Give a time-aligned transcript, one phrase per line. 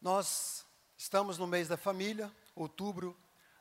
[0.00, 0.64] Nós
[0.96, 3.14] estamos no mês da família, outubro,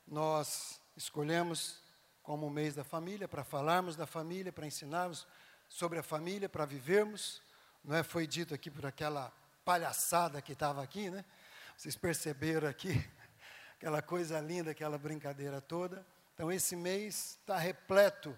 [0.08, 1.84] nós escolhemos
[2.23, 5.28] como mês da família para falarmos da família, para ensinarmos
[5.67, 7.41] sobre a família, para vivermos.
[7.83, 8.04] Não é?
[8.04, 9.33] Foi dito aqui por aquela
[9.65, 11.25] palhaçada que estava aqui, né?
[11.75, 13.06] Vocês perceberam aqui
[13.76, 16.07] aquela coisa linda, aquela brincadeira toda.
[16.33, 18.33] Então, esse mês está repleto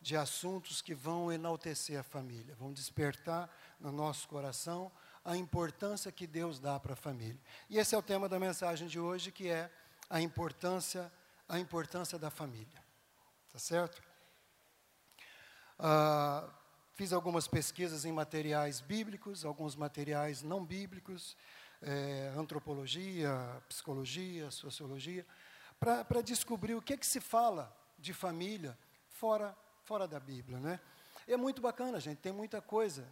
[0.00, 3.50] de assuntos que vão enaltecer a família, vão despertar
[3.80, 4.92] no nosso coração
[5.24, 7.40] a importância que Deus dá para a família.
[7.70, 9.70] E esse é o tema da mensagem de hoje, que é
[10.10, 11.12] a importância,
[11.48, 12.82] a importância da família.
[13.52, 14.02] Tá certo?
[15.78, 16.48] Ah,
[16.94, 21.36] fiz algumas pesquisas em materiais bíblicos, alguns materiais não bíblicos,
[21.80, 25.26] é, antropologia, psicologia, sociologia,
[25.78, 28.78] para descobrir o que, é que se fala de família
[29.08, 30.58] fora, fora da Bíblia.
[30.60, 30.80] Né?
[31.26, 33.06] é muito bacana, gente, tem muita coisa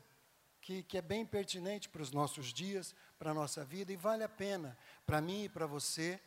[0.60, 4.22] que, que é bem pertinente para os nossos dias, para a nossa vida, e vale
[4.22, 6.20] a pena, para mim e para você,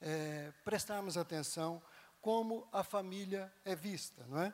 [0.00, 1.82] é, prestarmos atenção
[2.20, 4.52] como a família é vista, não é?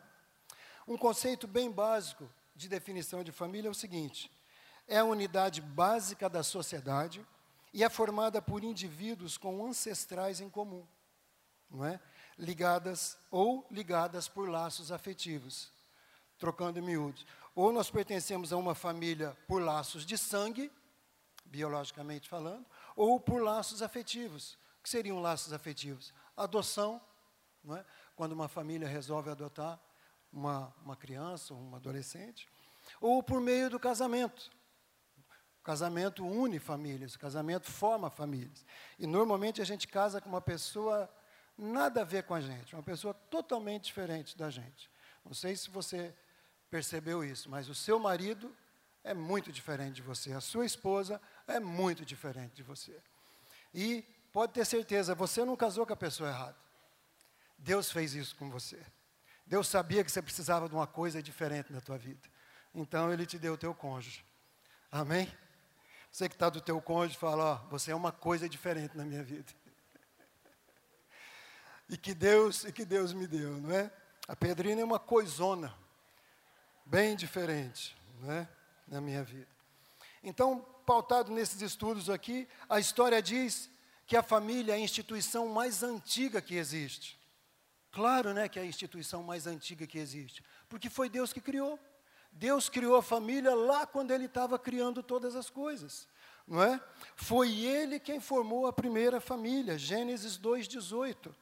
[0.87, 4.31] Um conceito bem básico de definição de família é o seguinte:
[4.87, 7.25] é a unidade básica da sociedade
[7.73, 10.87] e é formada por indivíduos com ancestrais em comum,
[11.71, 12.01] não é?
[12.39, 15.71] Ligadas ou ligadas por laços afetivos,
[16.39, 17.25] trocando miúdos.
[17.55, 20.73] Ou nós pertencemos a uma família por laços de sangue,
[21.45, 24.55] biologicamente falando, ou por laços afetivos.
[24.79, 26.13] O que seriam laços afetivos?
[26.37, 27.01] Adoção,
[27.63, 27.85] não é?
[28.17, 29.81] quando uma família resolve adotar
[30.33, 32.49] uma, uma criança ou um adolescente,
[33.01, 34.51] ou por meio do casamento.
[35.61, 38.65] O casamento une famílias, o casamento forma famílias.
[38.99, 41.09] E normalmente a gente casa com uma pessoa
[41.57, 44.91] nada a ver com a gente, uma pessoa totalmente diferente da gente.
[45.25, 46.15] Não sei se você
[46.73, 48.51] percebeu isso, mas o seu marido
[49.05, 52.99] é muito diferente de você, a sua esposa é muito diferente de você.
[53.75, 56.57] E pode ter certeza, você não casou com a pessoa errada.
[57.59, 58.83] Deus fez isso com você.
[59.45, 62.27] Deus sabia que você precisava de uma coisa diferente na tua vida.
[62.75, 64.25] Então Ele te deu o teu cônjuge.
[64.91, 65.31] Amém?
[66.11, 69.23] Você que está do teu cônjuge fala, ó, você é uma coisa diferente na minha
[69.23, 69.53] vida.
[71.91, 73.93] E que Deus, e que Deus me deu, não é?
[74.27, 75.82] A Pedrina é uma coisona
[76.85, 78.49] bem diferente né,
[78.87, 79.49] na minha vida.
[80.23, 83.71] Então, pautado nesses estudos aqui, a história diz
[84.07, 87.19] que a família é a instituição mais antiga que existe.
[87.91, 91.79] Claro, né, que é a instituição mais antiga que existe, porque foi Deus que criou.
[92.33, 96.09] Deus criou a família lá quando ele estava criando todas as coisas,
[96.49, 96.81] não é?
[97.15, 101.35] Foi ele quem formou a primeira família, Gênesis 2:18.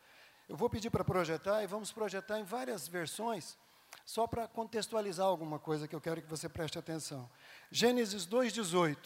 [0.48, 3.56] Eu vou pedir para projetar e vamos projetar em várias versões
[4.04, 7.28] só para contextualizar alguma coisa que eu quero que você preste atenção.
[7.70, 8.96] Gênesis 2,18.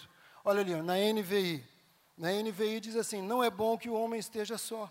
[0.45, 1.65] Olha ali, na NVI.
[2.17, 4.91] Na NVI diz assim: Não é bom que o homem esteja só.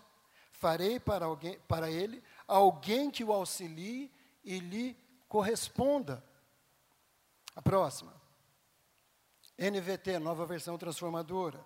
[0.52, 4.10] Farei para, alguém, para ele alguém que o auxilie
[4.44, 4.96] e lhe
[5.28, 6.22] corresponda.
[7.56, 8.12] A próxima.
[9.58, 11.64] NVT, nova versão transformadora.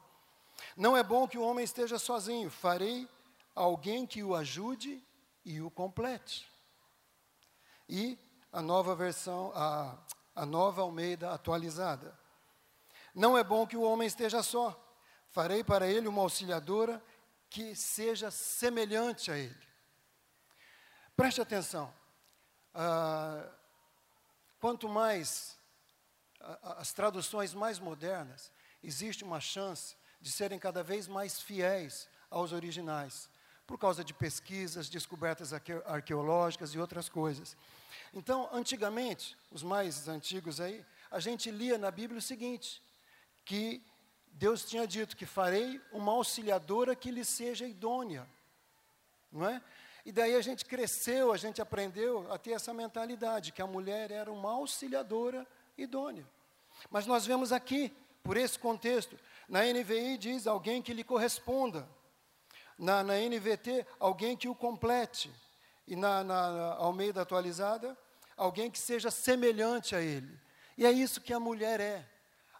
[0.76, 2.50] Não é bom que o homem esteja sozinho.
[2.50, 3.08] Farei
[3.54, 5.02] alguém que o ajude
[5.44, 6.46] e o complete.
[7.88, 8.18] E
[8.52, 9.96] a nova versão, a,
[10.34, 12.18] a nova Almeida atualizada.
[13.14, 14.78] Não é bom que o homem esteja só.
[15.28, 17.02] Farei para ele uma auxiliadora
[17.50, 19.68] que seja semelhante a ele.
[21.16, 21.92] Preste atenção.
[22.74, 23.48] Ah,
[24.60, 25.58] quanto mais
[26.62, 33.28] as traduções mais modernas, existe uma chance de serem cada vez mais fiéis aos originais
[33.66, 37.56] por causa de pesquisas, descobertas arqueológicas e outras coisas.
[38.18, 42.82] Então, antigamente, os mais antigos aí, a gente lia na Bíblia o seguinte:
[43.44, 43.80] que
[44.32, 48.28] Deus tinha dito que farei uma auxiliadora que lhe seja idônea.
[49.30, 49.62] Não é?
[50.04, 54.10] E daí a gente cresceu, a gente aprendeu a ter essa mentalidade, que a mulher
[54.10, 55.46] era uma auxiliadora
[55.76, 56.26] idônea.
[56.90, 59.16] Mas nós vemos aqui, por esse contexto,
[59.48, 61.88] na NVI diz alguém que lhe corresponda
[62.76, 65.30] na, na NVT, alguém que o complete.
[65.86, 67.96] E na, na Almeida atualizada,
[68.38, 70.38] alguém que seja semelhante a ele.
[70.76, 72.08] E é isso que a mulher é.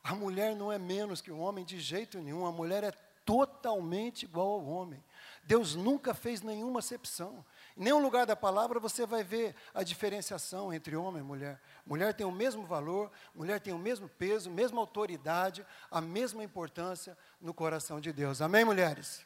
[0.03, 2.93] A mulher não é menos que o homem de jeito nenhum, a mulher é
[3.25, 5.05] totalmente igual ao homem.
[5.45, 7.45] Deus nunca fez nenhuma acepção.
[7.77, 11.61] Em nenhum lugar da palavra você vai ver a diferenciação entre homem e mulher.
[11.87, 17.17] Mulher tem o mesmo valor, mulher tem o mesmo peso, mesma autoridade, a mesma importância
[17.39, 18.41] no coração de Deus.
[18.41, 19.25] Amém, mulheres?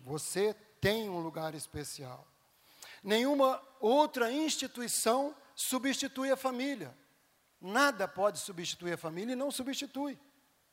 [0.00, 2.26] Você tem um lugar especial.
[3.02, 6.96] Nenhuma outra instituição substitui a família.
[7.58, 10.16] Nada pode substituir a família e não substitui.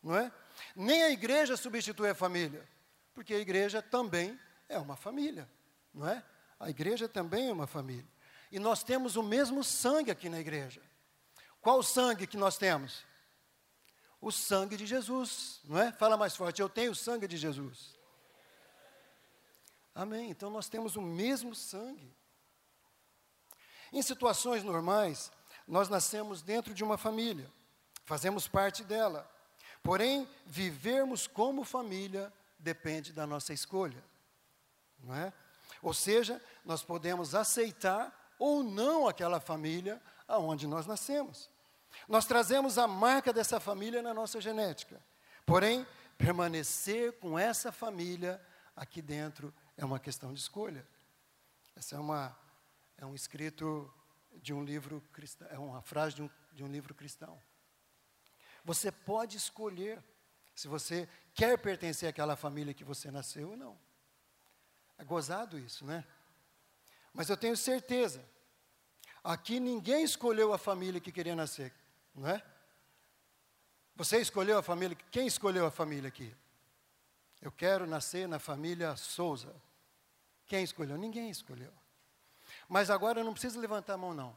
[0.03, 0.31] não é?
[0.75, 2.68] Nem a igreja substitui a família,
[3.13, 4.38] porque a igreja também
[4.68, 5.50] é uma família,
[5.94, 6.21] não é?
[6.59, 8.07] A igreja também é uma família.
[8.51, 10.81] E nós temos o mesmo sangue aqui na igreja.
[11.62, 13.03] Qual o sangue que nós temos?
[14.19, 15.91] O sangue de Jesus, não é?
[15.94, 17.97] Fala mais forte, eu tenho o sangue de Jesus.
[19.95, 20.30] Amém.
[20.30, 22.13] Então nós temos o mesmo sangue.
[23.94, 25.31] Em situações normais,
[25.68, 27.48] nós nascemos dentro de uma família,
[28.06, 29.30] fazemos parte dela.
[29.84, 34.04] Porém, vivermos como família depende da nossa escolha,
[35.00, 35.31] não é?
[35.81, 41.50] Ou seja, nós podemos aceitar ou não aquela família aonde nós nascemos.
[42.07, 45.00] Nós trazemos a marca dessa família na nossa genética.
[45.45, 45.86] Porém,
[46.18, 48.42] permanecer com essa família
[48.75, 50.88] aqui dentro é uma questão de escolha.
[51.75, 52.36] Essa é uma
[53.03, 53.94] é um escrito
[54.41, 57.39] de um livro cristão, é uma frase de um, de um livro cristão.
[58.63, 60.01] Você pode escolher
[60.55, 63.77] se você quer pertencer àquela família que você nasceu ou não.
[64.97, 66.05] É gozado isso, né?
[67.13, 68.23] Mas eu tenho certeza,
[69.21, 71.73] aqui ninguém escolheu a família que queria nascer,
[72.15, 72.41] não é?
[73.97, 76.33] Você escolheu a família, quem escolheu a família aqui?
[77.41, 79.53] Eu quero nascer na família Souza.
[80.45, 80.97] Quem escolheu?
[80.97, 81.82] Ninguém escolheu.
[82.73, 84.35] Mas agora eu não preciso levantar a mão, não.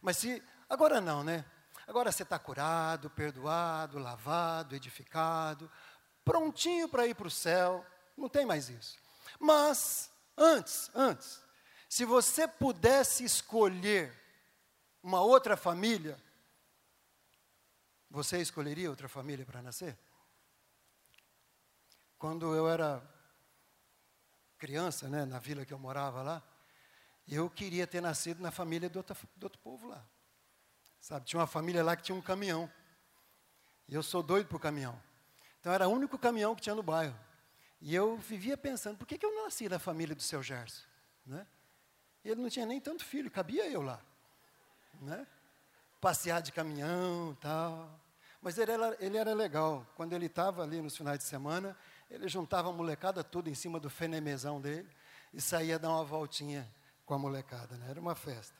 [0.00, 0.42] Mas se.
[0.66, 1.44] Agora não, né?
[1.86, 5.70] Agora você está curado, perdoado, lavado, edificado,
[6.24, 7.84] prontinho para ir para o céu.
[8.16, 8.98] Não tem mais isso.
[9.38, 11.42] Mas, antes, antes,
[11.86, 14.10] se você pudesse escolher
[15.02, 16.18] uma outra família,
[18.08, 19.98] você escolheria outra família para nascer?
[22.16, 23.06] Quando eu era
[24.56, 26.42] criança, né, na vila que eu morava lá,
[27.34, 30.04] eu queria ter nascido na família do outro, do outro povo lá.
[31.00, 32.70] Sabe, tinha uma família lá que tinha um caminhão.
[33.88, 35.00] E eu sou doido por caminhão.
[35.60, 37.18] Então era o único caminhão que tinha no bairro.
[37.80, 40.82] E eu vivia pensando, por que, que eu nasci na família do seu Gerson?
[41.24, 41.46] Né?
[42.24, 44.00] Ele não tinha nem tanto filho, cabia eu lá.
[45.00, 45.26] Né?
[46.00, 48.00] Passear de caminhão tal.
[48.40, 49.86] Mas ele era, ele era legal.
[49.96, 51.76] Quando ele estava ali nos finais de semana,
[52.10, 54.88] ele juntava a molecada toda em cima do fenemezão dele
[55.32, 56.68] e saía dar uma voltinha
[57.06, 57.88] com a molecada, né?
[57.88, 58.54] Era uma festa.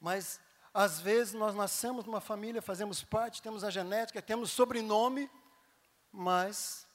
[0.00, 0.40] Mas
[0.72, 5.30] às vezes nós nascemos numa família, fazemos parte, temos a genética, temos sobrenome,
[6.10, 6.86] mas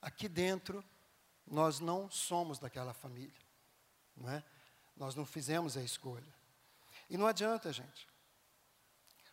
[0.00, 0.84] aqui dentro
[1.46, 3.40] nós não somos daquela família,
[4.16, 4.44] não é?
[4.96, 6.32] Nós não fizemos a escolha.
[7.08, 8.06] E não adianta, gente.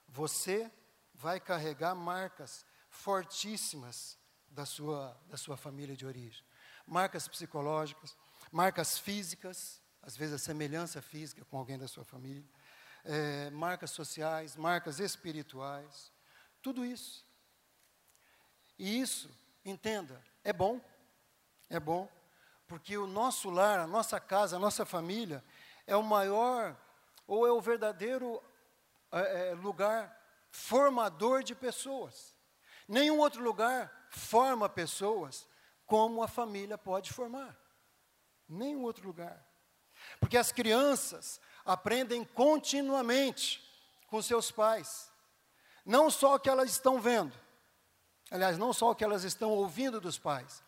[0.07, 0.71] Você
[1.13, 4.17] vai carregar marcas fortíssimas
[4.49, 6.43] da sua, da sua família de origem.
[6.85, 8.17] Marcas psicológicas,
[8.51, 12.49] marcas físicas, às vezes a semelhança física com alguém da sua família,
[13.03, 16.13] é, marcas sociais, marcas espirituais,
[16.61, 17.27] tudo isso.
[18.79, 19.29] E isso,
[19.65, 20.79] entenda, é bom,
[21.69, 22.09] é bom,
[22.69, 25.43] porque o nosso lar, a nossa casa, a nossa família
[25.85, 26.73] é o maior
[27.27, 28.41] ou é o verdadeiro
[29.11, 30.17] é, é lugar
[30.49, 32.33] formador de pessoas.
[32.87, 35.45] Nenhum outro lugar forma pessoas
[35.85, 37.57] como a família pode formar.
[38.47, 39.46] Nenhum outro lugar.
[40.19, 43.63] Porque as crianças aprendem continuamente
[44.07, 45.11] com seus pais.
[45.85, 47.33] Não só o que elas estão vendo,
[48.31, 50.63] aliás, não só o que elas estão ouvindo dos pais,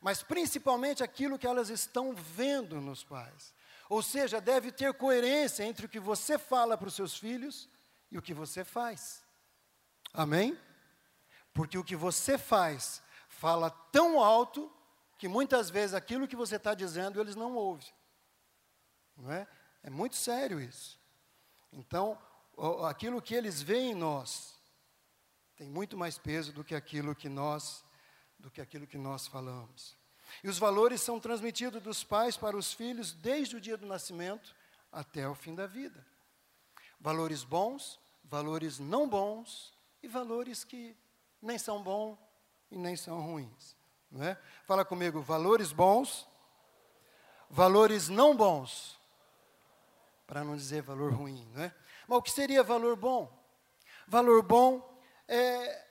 [0.00, 3.54] mas principalmente aquilo que elas estão vendo nos pais.
[3.88, 7.68] Ou seja, deve ter coerência entre o que você fala para os seus filhos
[8.10, 9.22] e o que você faz.
[10.12, 10.58] Amém?
[11.54, 14.72] Porque o que você faz fala tão alto
[15.18, 17.86] que muitas vezes aquilo que você está dizendo eles não ouvem.
[19.16, 19.46] Não é?
[19.82, 20.98] é muito sério isso.
[21.72, 22.18] Então,
[22.88, 24.60] aquilo que eles veem em nós
[25.56, 27.84] tem muito mais peso do que aquilo que nós
[28.38, 29.96] do que aquilo que nós falamos.
[30.42, 34.54] E os valores são transmitidos dos pais para os filhos desde o dia do nascimento
[34.90, 36.04] até o fim da vida.
[36.98, 40.96] Valores bons, valores não bons e valores que
[41.40, 42.18] nem são bons
[42.70, 43.76] e nem são ruins.
[44.10, 44.36] Não é?
[44.66, 46.28] Fala comigo, valores bons,
[47.48, 48.98] valores não bons,
[50.32, 51.46] para não dizer valor ruim.
[51.52, 51.74] Não é?
[52.08, 53.30] Mas o que seria valor bom?
[54.08, 54.98] Valor bom
[55.28, 55.86] é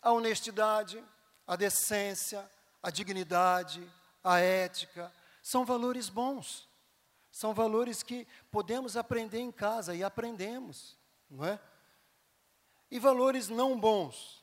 [0.00, 1.04] a honestidade,
[1.46, 2.50] a decência,
[2.82, 3.86] a dignidade,
[4.22, 5.12] a ética.
[5.42, 6.66] São valores bons.
[7.30, 10.96] São valores que podemos aprender em casa e aprendemos,
[11.28, 11.60] não é?
[12.90, 14.42] E valores não bons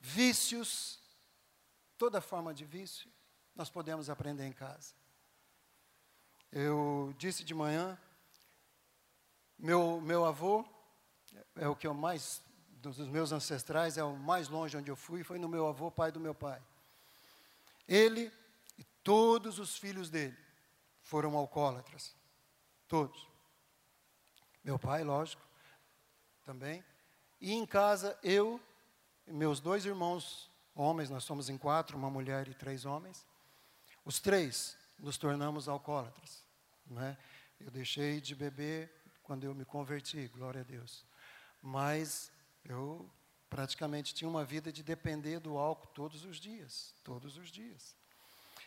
[0.00, 0.98] vícios,
[1.96, 3.08] toda forma de vício,
[3.54, 4.92] nós podemos aprender em casa.
[6.50, 7.96] Eu disse de manhã,
[9.58, 10.64] meu, meu avô
[11.54, 12.42] é o que eu mais
[12.80, 16.12] dos meus ancestrais, é o mais longe onde eu fui, foi no meu avô, pai
[16.12, 16.62] do meu pai.
[17.88, 18.32] Ele
[18.78, 20.36] e todos os filhos dele
[21.02, 22.14] foram alcoólatras.
[22.86, 23.28] Todos.
[24.62, 25.42] Meu pai, lógico,
[26.44, 26.84] também.
[27.40, 28.60] E em casa, eu
[29.26, 33.26] e meus dois irmãos homens, nós somos em quatro, uma mulher e três homens.
[34.04, 36.44] Os três nos tornamos alcoólatras.
[36.86, 37.16] Não é?
[37.58, 38.92] Eu deixei de beber
[39.26, 41.04] quando eu me converti, glória a Deus.
[41.60, 42.30] Mas
[42.64, 43.10] eu
[43.50, 47.96] praticamente tinha uma vida de depender do álcool todos os dias, todos os dias.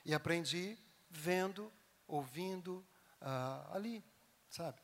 [0.05, 0.77] E aprendi
[1.09, 1.71] vendo,
[2.05, 2.85] ouvindo
[3.21, 4.03] uh, ali,
[4.49, 4.81] sabe?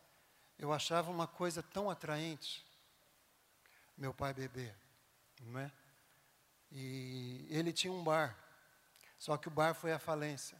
[0.58, 2.65] Eu achava uma coisa tão atraente,
[3.98, 4.74] meu pai beber,
[5.41, 5.70] não é?
[6.72, 8.38] E ele tinha um bar,
[9.20, 10.58] só que o bar foi à falência.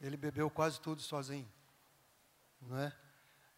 [0.00, 1.50] Ele bebeu quase tudo sozinho,
[2.60, 3.09] não é?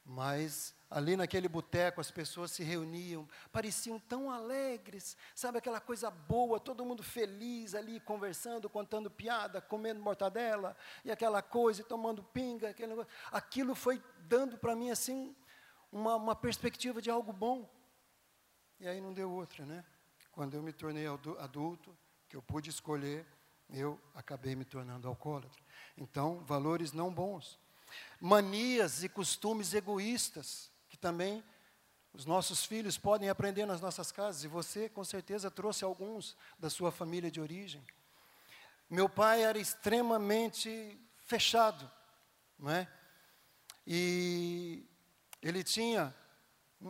[0.05, 6.59] Mas ali naquele boteco as pessoas se reuniam, pareciam tão alegres, sabe aquela coisa boa,
[6.59, 12.89] todo mundo feliz ali conversando, contando piada, comendo mortadela e aquela coisa, tomando pinga, aquele
[12.89, 13.11] negócio.
[13.31, 15.35] Aquilo foi dando para mim assim
[15.91, 17.71] uma, uma perspectiva de algo bom.
[18.81, 19.85] E aí não deu outra, né?
[20.33, 21.97] Quando eu me tornei adulto,
[22.29, 23.25] que eu pude escolher,
[23.71, 25.63] eu acabei me tornando alcoólatra.
[25.97, 27.61] Então, valores não bons
[28.21, 31.43] manias e costumes egoístas, que também
[32.13, 36.69] os nossos filhos podem aprender nas nossas casas, e você com certeza trouxe alguns da
[36.69, 37.83] sua família de origem.
[38.89, 41.91] Meu pai era extremamente fechado,
[42.59, 42.87] não é?
[43.87, 44.87] E
[45.41, 46.15] ele tinha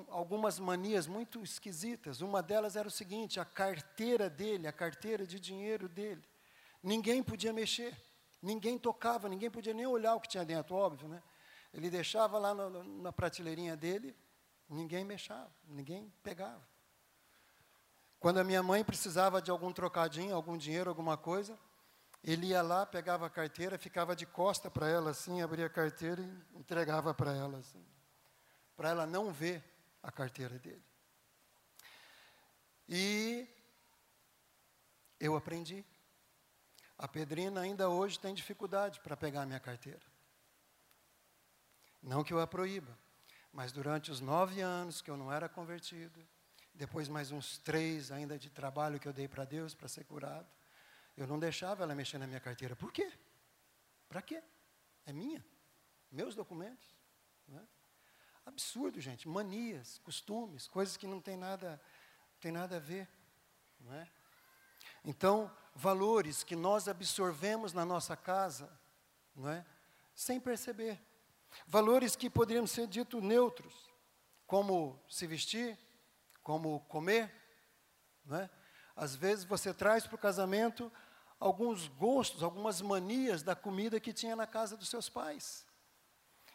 [0.08, 2.20] algumas manias muito esquisitas.
[2.20, 6.22] Uma delas era o seguinte: a carteira dele, a carteira de dinheiro dele,
[6.82, 7.96] ninguém podia mexer.
[8.42, 11.22] Ninguém tocava, ninguém podia nem olhar o que tinha dentro, óbvio, né?
[11.72, 14.16] Ele deixava lá no, na prateleirinha dele,
[14.68, 16.66] ninguém mexava, ninguém pegava.
[18.18, 21.58] Quando a minha mãe precisava de algum trocadinho, algum dinheiro, alguma coisa,
[22.22, 26.20] ele ia lá, pegava a carteira, ficava de costa para ela assim, abria a carteira
[26.20, 27.84] e entregava para ela assim,
[28.76, 29.62] para ela não ver
[30.02, 30.84] a carteira dele.
[32.88, 33.48] E
[35.18, 35.84] eu aprendi.
[36.98, 40.02] A Pedrina ainda hoje tem dificuldade para pegar minha carteira.
[42.02, 42.96] Não que eu a proíba,
[43.52, 46.26] mas durante os nove anos que eu não era convertido,
[46.74, 50.48] depois mais uns três ainda de trabalho que eu dei para Deus para ser curado,
[51.16, 52.74] eu não deixava ela mexer na minha carteira.
[52.74, 53.12] Por quê?
[54.08, 54.42] Para quê?
[55.06, 55.44] É minha.
[56.10, 56.94] Meus documentos.
[57.54, 57.60] É?
[58.46, 59.28] Absurdo, gente.
[59.28, 61.80] Manias, costumes, coisas que não tem nada,
[62.40, 63.08] tem nada a ver.
[63.78, 64.08] Não é?
[65.04, 68.70] Então, valores que nós absorvemos na nossa casa,
[69.34, 69.64] não é?
[70.14, 71.00] sem perceber.
[71.66, 73.74] Valores que poderiam ser ditos neutros,
[74.46, 75.78] como se vestir,
[76.42, 77.32] como comer.
[78.24, 78.50] Não é?
[78.94, 80.92] Às vezes você traz para o casamento
[81.40, 85.66] alguns gostos, algumas manias da comida que tinha na casa dos seus pais.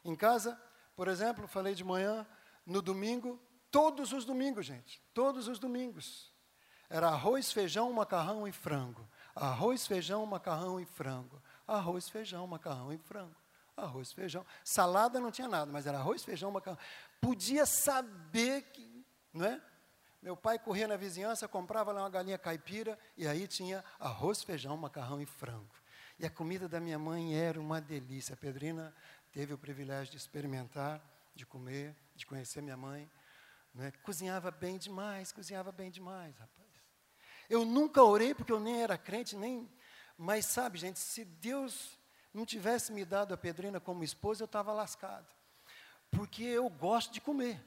[0.03, 0.59] Em casa,
[0.95, 2.25] por exemplo, falei de manhã,
[2.65, 3.39] no domingo,
[3.69, 6.31] todos os domingos, gente, todos os domingos,
[6.89, 9.07] era arroz, feijão, macarrão e frango.
[9.35, 11.41] Arroz, feijão, macarrão e frango.
[11.67, 13.35] Arroz, feijão, macarrão e frango.
[13.75, 14.45] Arroz, feijão.
[14.63, 16.79] Salada não tinha nada, mas era arroz, feijão, macarrão.
[17.21, 19.61] Podia saber que, não é?
[20.21, 24.75] Meu pai corria na vizinhança, comprava lá uma galinha caipira e aí tinha arroz, feijão,
[24.75, 25.75] macarrão e frango.
[26.17, 28.33] E a comida da minha mãe era uma delícia.
[28.33, 28.93] A Pedrina
[29.31, 30.99] teve o privilégio de experimentar,
[31.35, 33.09] de comer, de conhecer minha mãe.
[33.75, 33.91] Né?
[34.01, 36.66] Cozinhava bem demais, cozinhava bem demais, rapaz.
[37.49, 39.69] Eu nunca orei porque eu nem era crente, nem.
[40.17, 41.97] Mas sabe, gente, se Deus
[42.33, 45.27] não tivesse me dado a Pedrina como esposa, eu estava lascado.
[46.11, 47.63] Porque eu gosto de comer,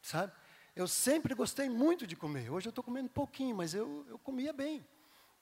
[0.00, 0.32] sabe?
[0.74, 2.50] Eu sempre gostei muito de comer.
[2.50, 4.86] Hoje eu estou comendo pouquinho, mas eu, eu comia bem.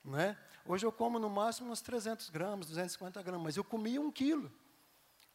[0.03, 0.37] Não é?
[0.65, 4.51] Hoje eu como no máximo uns 300 gramas, 250 gramas, mas eu comia um quilo.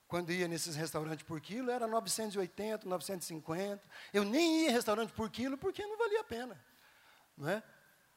[0.08, 3.82] Quando ia nesses restaurantes por quilo, era 980, 950.
[4.12, 6.60] Eu nem ia em restaurante por quilo porque não valia a pena.
[7.36, 7.62] Não é?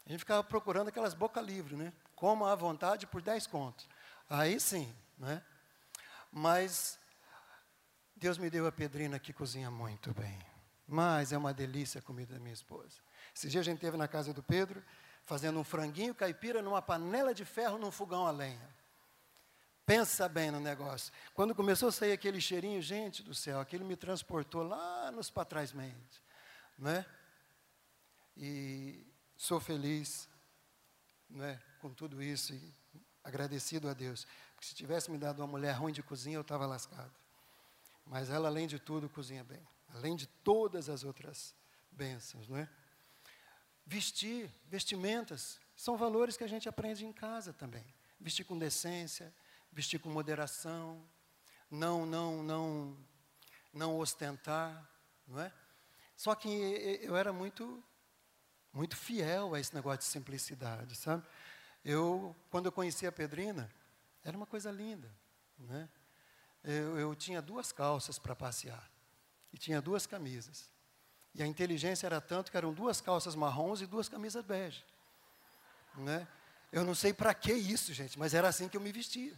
[0.05, 1.91] A gente ficava procurando aquelas boca livre, né?
[2.15, 3.87] Coma à vontade por 10 contos.
[4.29, 5.41] Aí sim, né?
[6.31, 6.99] Mas
[8.15, 10.39] Deus me deu a Pedrina que cozinha muito bem.
[10.87, 12.99] Mas é uma delícia a comida da minha esposa.
[13.35, 14.83] Esse dia a gente esteve na casa do Pedro,
[15.25, 18.69] fazendo um franguinho caipira numa panela de ferro num fogão a lenha.
[19.85, 21.11] Pensa bem no negócio.
[21.33, 25.73] Quando começou a sair aquele cheirinho, gente do céu, aquilo me transportou lá nos patrais
[25.73, 26.21] médios,
[26.77, 27.05] né?
[28.37, 29.05] E
[29.45, 30.27] Sou feliz
[31.29, 32.73] né, com tudo isso e
[33.23, 34.25] agradecido a Deus.
[34.55, 37.13] Porque se tivesse me dado uma mulher ruim de cozinha, eu estava lascado.
[38.07, 39.61] Mas ela, além de tudo, cozinha bem.
[39.93, 41.53] Além de todas as outras
[41.91, 42.67] bênçãos, não é?
[43.85, 47.85] vestir, vestimentas, são valores que a gente aprende em casa também.
[48.19, 49.31] Vestir com decência,
[49.71, 51.07] vestir com moderação,
[51.69, 52.97] não, não, não,
[53.71, 54.89] não ostentar,
[55.27, 55.53] não é?
[56.17, 56.49] Só que
[57.03, 57.83] eu era muito,
[58.75, 61.23] muito fiel a esse negócio de simplicidade, sabe?
[61.83, 63.71] Eu, quando eu conheci a Pedrina,
[64.23, 65.09] era uma coisa linda,
[65.57, 65.87] né?
[66.63, 68.89] Eu, eu tinha duas calças para passear
[69.53, 70.69] e tinha duas camisas.
[71.33, 74.83] E a inteligência era tanto que eram duas calças marrons e duas camisas bege.
[75.95, 76.27] Né?
[76.71, 79.33] Eu não sei para que isso, gente, mas era assim que eu me vestia.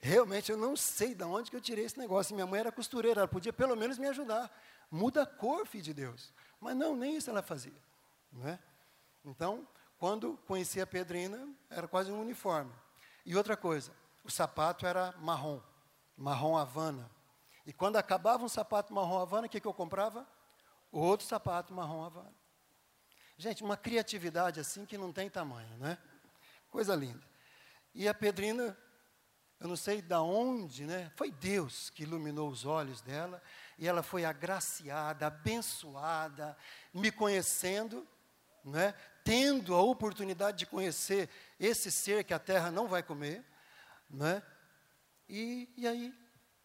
[0.00, 2.34] Realmente eu não sei de onde que eu tirei esse negócio.
[2.34, 4.50] Minha mãe era costureira, ela podia pelo menos me ajudar.
[4.90, 6.32] Muda a cor, filho de Deus.
[6.64, 7.76] Mas não, nem isso ela fazia.
[8.32, 8.58] Né?
[9.22, 9.68] Então,
[9.98, 12.72] quando conheci a Pedrina, era quase um uniforme.
[13.26, 13.92] E outra coisa,
[14.24, 15.60] o sapato era marrom,
[16.16, 17.10] marrom Havana.
[17.66, 20.26] E quando acabava um sapato marrom Havana, o que, que eu comprava?
[20.90, 22.32] Outro sapato marrom Havana.
[23.36, 25.98] Gente, uma criatividade assim que não tem tamanho, né?
[26.70, 27.20] Coisa linda.
[27.94, 28.74] E a Pedrina,
[29.60, 31.12] eu não sei de onde, né?
[31.14, 33.42] Foi Deus que iluminou os olhos dela
[33.78, 36.56] e ela foi agraciada, abençoada,
[36.92, 38.06] me conhecendo,
[38.64, 38.94] né?
[39.24, 41.28] Tendo a oportunidade de conhecer
[41.58, 43.44] esse ser que a terra não vai comer,
[44.08, 44.42] né?
[45.28, 46.14] E, e aí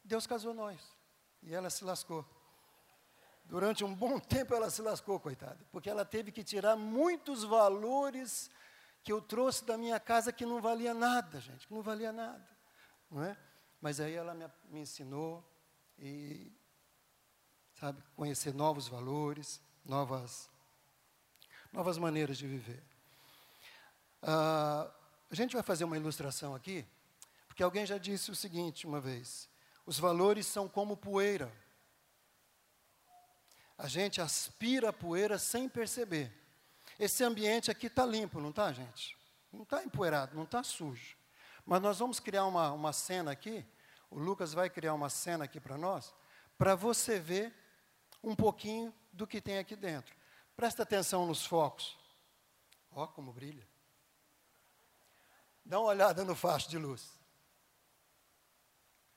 [0.03, 0.81] Deus casou nós
[1.41, 2.25] e ela se lascou.
[3.45, 8.49] Durante um bom tempo ela se lascou, coitada, porque ela teve que tirar muitos valores
[9.03, 12.47] que eu trouxe da minha casa que não valia nada, gente, que não valia nada,
[13.09, 13.37] não é?
[13.81, 15.43] Mas aí ela me, me ensinou
[15.97, 16.51] e,
[17.79, 20.49] sabe, conhecer novos valores, novas,
[21.71, 22.83] novas maneiras de viver.
[24.21, 24.89] Ah,
[25.31, 26.85] a gente vai fazer uma ilustração aqui,
[27.47, 29.49] porque alguém já disse o seguinte uma vez:
[29.85, 31.51] os valores são como poeira
[33.79, 36.29] a gente aspira a poeira sem perceber.
[36.99, 39.17] Esse ambiente aqui está limpo, não está, gente?
[39.53, 41.15] Não está empoeirado, não está sujo.
[41.65, 43.65] Mas nós vamos criar uma, uma cena aqui,
[44.11, 46.13] o Lucas vai criar uma cena aqui para nós,
[46.57, 47.53] para você ver
[48.23, 50.15] um pouquinho do que tem aqui dentro.
[50.55, 51.97] Presta atenção nos focos.
[52.91, 53.67] Ó, como brilha.
[55.63, 57.11] Dá uma olhada no facho de luz.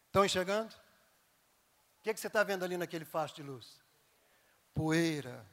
[0.06, 0.74] Estão enxergando?
[0.74, 3.82] O que, que você está vendo ali naquele facho de luz?
[4.74, 5.46] poeira.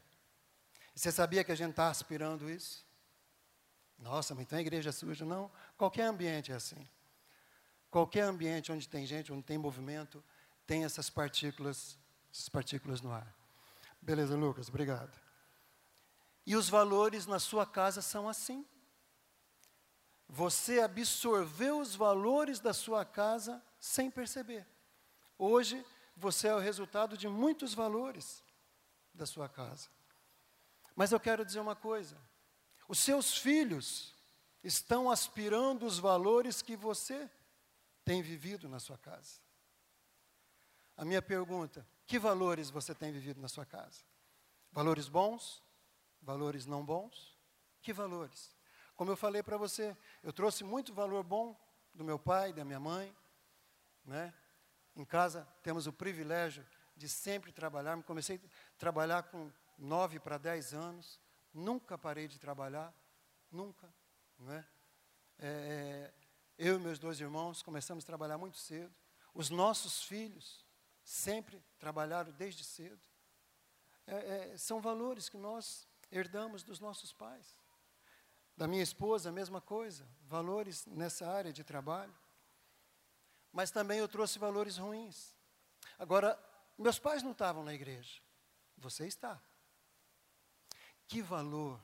[0.95, 2.85] Você sabia que a gente está aspirando isso?
[3.97, 5.25] Nossa, mas então a igreja é suja?
[5.25, 6.87] Não, qualquer ambiente é assim.
[7.91, 10.23] Qualquer ambiente onde tem gente, onde tem movimento,
[10.65, 11.97] tem essas partículas,
[12.31, 13.33] essas partículas no ar.
[14.01, 15.17] Beleza, Lucas, obrigado.
[16.45, 18.65] E os valores na sua casa são assim.
[20.27, 24.67] Você absorveu os valores da sua casa sem perceber.
[25.37, 25.85] Hoje,
[26.15, 28.43] você é o resultado de muitos valores
[29.13, 29.89] da sua casa.
[30.95, 32.17] Mas eu quero dizer uma coisa:
[32.87, 34.13] os seus filhos
[34.63, 37.29] estão aspirando os valores que você
[38.03, 39.39] tem vivido na sua casa.
[40.97, 44.01] A minha pergunta: que valores você tem vivido na sua casa?
[44.71, 45.61] Valores bons?
[46.19, 47.37] Valores não bons?
[47.83, 48.57] Que valores?
[48.95, 51.55] Como eu falei para você, eu trouxe muito valor bom
[51.93, 53.15] do meu pai, da minha mãe,
[54.03, 54.33] né?
[54.95, 58.01] Em casa temos o privilégio de sempre trabalhar.
[58.01, 61.19] Comecei a trabalhar com nove para dez anos,
[61.53, 62.91] nunca parei de trabalhar,
[63.51, 63.87] nunca.
[64.39, 64.67] Não é?
[65.37, 66.13] É,
[66.57, 68.91] eu e meus dois irmãos começamos a trabalhar muito cedo.
[69.31, 70.67] Os nossos filhos
[71.09, 73.01] sempre trabalharam desde cedo.
[74.05, 77.57] É, é, são valores que nós herdamos dos nossos pais.
[78.55, 82.15] Da minha esposa, a mesma coisa, valores nessa área de trabalho.
[83.51, 85.35] Mas também eu trouxe valores ruins.
[85.97, 86.39] Agora,
[86.77, 88.21] meus pais não estavam na igreja.
[88.77, 89.41] Você está.
[91.07, 91.81] Que valor,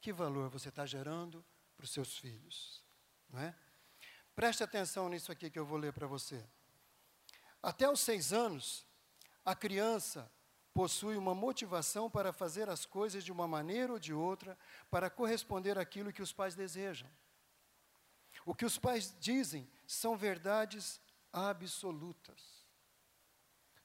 [0.00, 1.44] que valor você está gerando
[1.76, 2.84] para os seus filhos.
[3.28, 3.54] Não é?
[4.34, 6.44] Preste atenção nisso aqui que eu vou ler para você.
[7.62, 8.86] Até os seis anos,
[9.44, 10.30] a criança
[10.72, 14.56] possui uma motivação para fazer as coisas de uma maneira ou de outra
[14.90, 17.08] para corresponder àquilo que os pais desejam.
[18.46, 21.00] O que os pais dizem são verdades
[21.32, 22.60] absolutas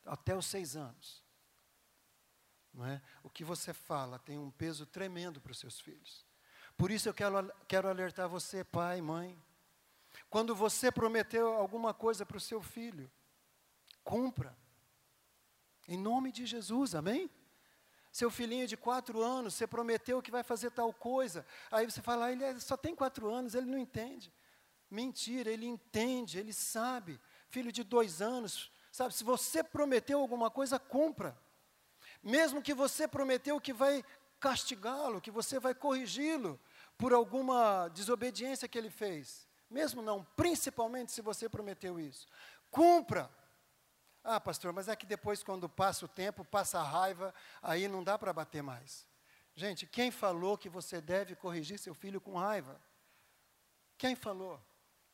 [0.05, 1.23] até os seis anos.
[2.73, 3.01] Não é?
[3.23, 6.25] O que você fala tem um peso tremendo para os seus filhos.
[6.77, 9.41] Por isso eu quero, quero alertar você, pai, mãe.
[10.29, 13.09] Quando você prometeu alguma coisa para o seu filho,
[14.05, 14.57] cumpra.
[15.85, 17.29] Em nome de Jesus, amém?
[18.09, 21.45] Seu filhinho de quatro anos, você prometeu que vai fazer tal coisa.
[21.69, 24.31] Aí você fala, ah, ele é, só tem quatro anos, ele não entende.
[24.89, 27.19] Mentira, ele entende, ele sabe.
[27.49, 31.37] Filho de dois anos, Sabe, se você prometeu alguma coisa, cumpra.
[32.23, 34.01] Mesmo que você prometeu que vai
[34.39, 36.57] castigá-lo, que você vai corrigi-lo
[36.97, 39.45] por alguma desobediência que ele fez.
[39.69, 42.25] Mesmo não, principalmente se você prometeu isso.
[42.71, 43.29] Cumpra.
[44.27, 48.03] Ah, pastor, mas é que depois, quando passa o tempo, passa a raiva, aí não
[48.03, 49.07] dá para bater mais.
[49.53, 52.81] Gente, quem falou que você deve corrigir seu filho com raiva?
[53.99, 54.59] Quem falou?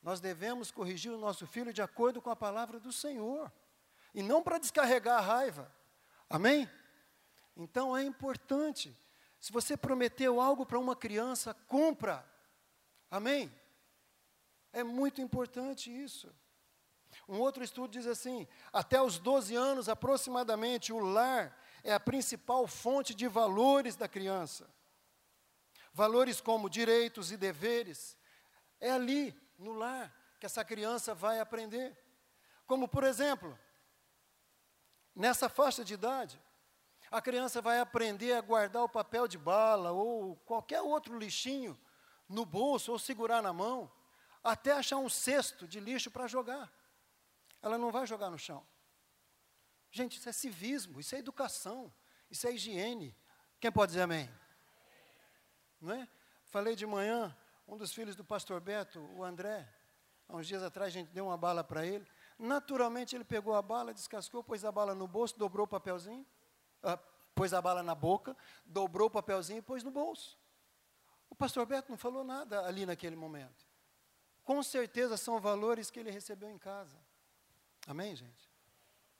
[0.02, 3.52] Nós devemos corrigir o nosso filho de acordo com a palavra do Senhor,
[4.14, 5.70] e não para descarregar a raiva.
[6.30, 6.70] Amém?
[7.58, 8.98] Então é importante.
[9.42, 12.26] Se você prometeu algo para uma criança, cumpra.
[13.10, 13.54] Amém?
[14.72, 16.34] É muito importante isso.
[17.32, 22.68] Um outro estudo diz assim: até os 12 anos aproximadamente, o lar é a principal
[22.68, 24.70] fonte de valores da criança.
[25.94, 28.18] Valores como direitos e deveres.
[28.82, 31.98] É ali, no lar, que essa criança vai aprender.
[32.68, 33.58] Como, por exemplo,
[35.16, 36.38] nessa faixa de idade,
[37.10, 41.80] a criança vai aprender a guardar o papel de bala ou qualquer outro lixinho
[42.28, 43.90] no bolso ou segurar na mão,
[44.44, 46.70] até achar um cesto de lixo para jogar.
[47.62, 48.66] Ela não vai jogar no chão.
[49.92, 51.94] Gente, isso é civismo, isso é educação,
[52.30, 53.16] isso é higiene.
[53.60, 54.30] Quem pode dizer amém?
[55.80, 56.08] Não é?
[56.46, 57.36] Falei de manhã,
[57.68, 59.68] um dos filhos do pastor Beto, o André,
[60.28, 62.08] há uns dias atrás a gente deu uma bala para ele.
[62.40, 66.26] Naturalmente ele pegou a bala, descascou, pôs a bala no bolso, dobrou o papelzinho,
[66.82, 66.98] ah,
[67.36, 70.40] pôs a bala na boca, dobrou o papelzinho e pôs no bolso.
[71.30, 73.66] O pastor Beto não falou nada ali naquele momento.
[74.44, 76.98] Com certeza são valores que ele recebeu em casa.
[77.88, 78.50] Amém, gente?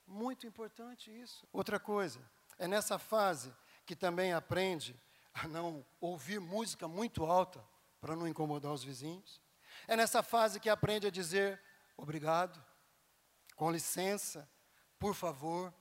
[0.06, 1.48] Muito importante isso.
[1.52, 2.20] Outra coisa,
[2.58, 3.54] é nessa fase
[3.86, 5.00] que também aprende
[5.34, 7.64] a não ouvir música muito alta
[8.00, 9.42] para não incomodar os vizinhos.
[9.88, 11.62] É nessa fase que aprende a dizer
[11.96, 12.64] obrigado,
[13.56, 14.50] com licença,
[14.98, 15.74] por favor,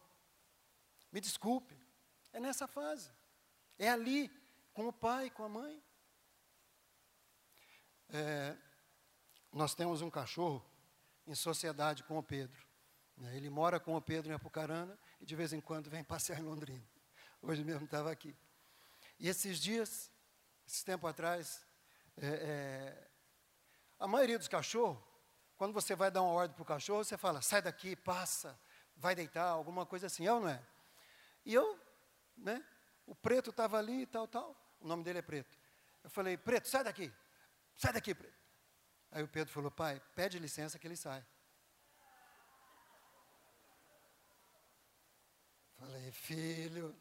[1.10, 1.76] me desculpe.
[2.32, 3.10] É nessa fase.
[3.78, 4.30] É ali,
[4.72, 5.82] com o pai, com a mãe.
[8.10, 8.56] É,
[9.52, 10.64] nós temos um cachorro
[11.26, 12.69] em sociedade com o Pedro.
[13.20, 13.36] Né?
[13.36, 16.42] Ele mora com o Pedro em Apucarana e de vez em quando vem passear em
[16.42, 16.82] Londrina.
[17.42, 18.34] Hoje mesmo estava aqui.
[19.18, 20.10] E esses dias,
[20.66, 21.62] esse tempo atrás,
[22.16, 23.08] é, é,
[23.98, 24.98] a maioria dos cachorros,
[25.56, 28.58] quando você vai dar uma ordem para o cachorro, você fala, sai daqui, passa,
[28.96, 30.62] vai deitar, alguma coisa assim, é ou não é?
[31.44, 31.78] E eu,
[32.36, 32.64] né,
[33.06, 35.58] o preto estava ali e tal, tal, o nome dele é preto.
[36.02, 37.12] Eu falei, preto, sai daqui,
[37.76, 38.40] sai daqui, preto.
[39.10, 41.22] Aí o Pedro falou, pai, pede licença que ele sai.
[46.10, 46.96] Falei, filho.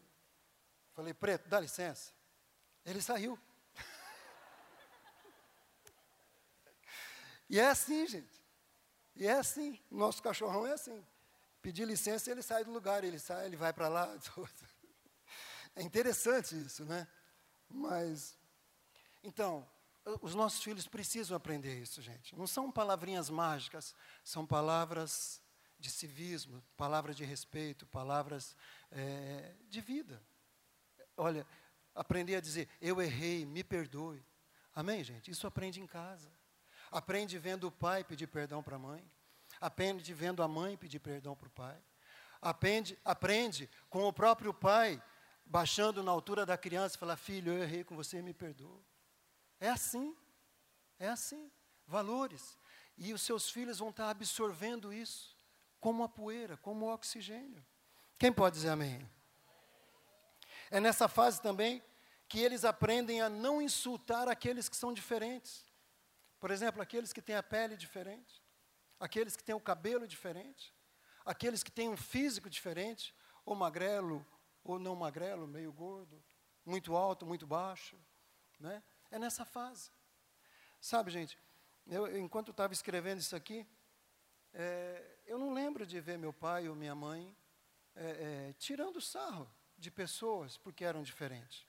[0.94, 2.12] Falei, preto, dá licença.
[2.84, 3.38] Ele saiu.
[7.48, 8.40] e é assim, gente.
[9.16, 9.78] E é assim.
[9.90, 11.04] Nosso cachorrão é assim.
[11.60, 14.16] Pedir licença, ele sai do lugar, ele sai, ele vai para lá.
[15.76, 17.06] É interessante isso, né?
[17.68, 18.36] Mas,
[19.22, 19.64] então,
[20.20, 22.36] os nossos filhos precisam aprender isso, gente.
[22.36, 23.94] Não são palavrinhas mágicas,
[24.24, 25.40] são palavras
[25.80, 28.54] de civismo, palavras de respeito, palavras
[28.92, 30.22] é, de vida.
[31.16, 31.46] Olha,
[31.94, 34.22] aprender a dizer, eu errei, me perdoe.
[34.74, 35.30] Amém, gente?
[35.30, 36.30] Isso aprende em casa.
[36.90, 39.10] Aprende vendo o pai pedir perdão para a mãe.
[39.60, 41.76] Aprende vendo a mãe pedir perdão para o pai.
[42.40, 45.02] Aprende, aprende com o próprio pai
[45.44, 48.80] baixando na altura da criança e falar: Filho, eu errei com você, me perdoa.
[49.58, 50.16] É assim.
[50.98, 51.50] É assim.
[51.86, 52.56] Valores.
[52.96, 55.39] E os seus filhos vão estar absorvendo isso
[55.80, 57.64] como a poeira, como o oxigênio.
[58.18, 59.08] Quem pode dizer amém?
[60.70, 61.82] É nessa fase também
[62.28, 65.64] que eles aprendem a não insultar aqueles que são diferentes.
[66.38, 68.40] Por exemplo, aqueles que têm a pele diferente,
[69.00, 70.72] aqueles que têm o cabelo diferente,
[71.24, 73.14] aqueles que têm um físico diferente,
[73.44, 74.24] ou magrelo,
[74.62, 76.22] ou não magrelo, meio gordo,
[76.64, 77.98] muito alto, muito baixo.
[78.58, 78.82] Né?
[79.10, 79.90] É nessa fase.
[80.80, 81.38] Sabe, gente,
[81.86, 83.66] eu, enquanto estava escrevendo isso aqui,
[84.52, 87.36] é, eu não lembro de ver meu pai ou minha mãe
[87.94, 91.64] é, é, tirando sarro de pessoas porque eram diferentes.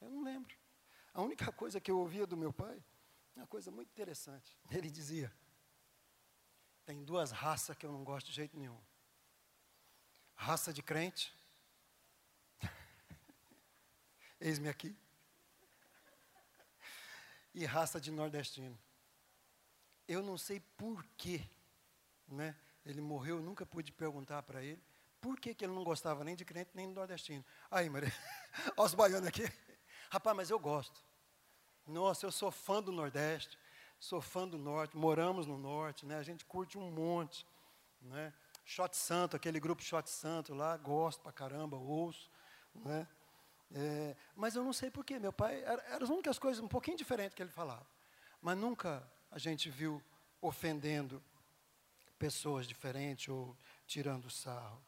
[0.00, 0.56] Eu não lembro.
[1.12, 2.80] A única coisa que eu ouvia do meu pai,
[3.34, 4.56] uma coisa muito interessante.
[4.70, 5.34] Ele dizia:
[6.86, 8.80] tem duas raças que eu não gosto de jeito nenhum.
[10.36, 11.36] Raça de crente.
[14.40, 14.96] Eis-me aqui.
[17.52, 18.78] E raça de nordestino.
[20.06, 21.44] Eu não sei por quê,
[22.28, 22.54] né?
[22.84, 24.82] Ele morreu, nunca pude perguntar para ele
[25.20, 27.44] por que, que ele não gostava nem de crente nem de nordestino.
[27.70, 28.12] Aí, Maria,
[28.76, 29.50] olha os baianos aqui.
[30.10, 31.02] Rapaz, mas eu gosto.
[31.86, 33.58] Nossa, eu sou fã do Nordeste,
[33.98, 36.18] sou fã do Norte, moramos no Norte, né?
[36.18, 37.46] A gente curte um monte,
[38.00, 38.32] né?
[38.64, 42.30] Shot Santo, aquele grupo Shot Santo lá, gosto pra caramba, ouço,
[42.74, 43.08] né?
[43.74, 45.18] É, mas eu não sei porquê.
[45.18, 47.86] Meu pai, eram era as únicas coisas um pouquinho diferentes que ele falava.
[48.40, 50.02] Mas nunca a gente viu
[50.40, 51.22] ofendendo
[52.18, 54.84] pessoas diferentes ou tirando sarro.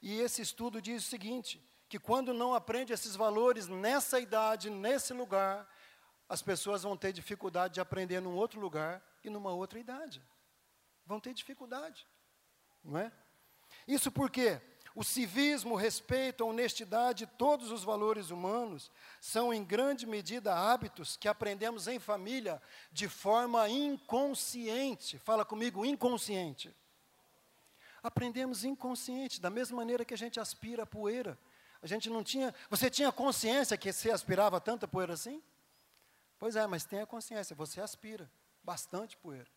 [0.00, 5.12] E esse estudo diz o seguinte: que quando não aprende esses valores nessa idade, nesse
[5.12, 5.68] lugar,
[6.28, 10.22] as pessoas vão ter dificuldade de aprender num outro lugar e numa outra idade.
[11.04, 12.06] Vão ter dificuldade,
[12.82, 13.12] não é?
[13.86, 14.60] Isso porque
[14.94, 21.16] o civismo, o respeito, a honestidade, todos os valores humanos são em grande medida hábitos
[21.16, 22.60] que aprendemos em família
[22.92, 25.18] de forma inconsciente.
[25.18, 26.74] Fala comigo, inconsciente.
[28.02, 31.38] Aprendemos inconsciente, da mesma maneira que a gente aspira a poeira.
[31.82, 32.54] A gente não tinha.
[32.68, 35.42] Você tinha consciência que você aspirava tanta poeira assim?
[36.38, 38.30] Pois é, mas tenha consciência, você aspira
[38.62, 39.48] bastante poeira.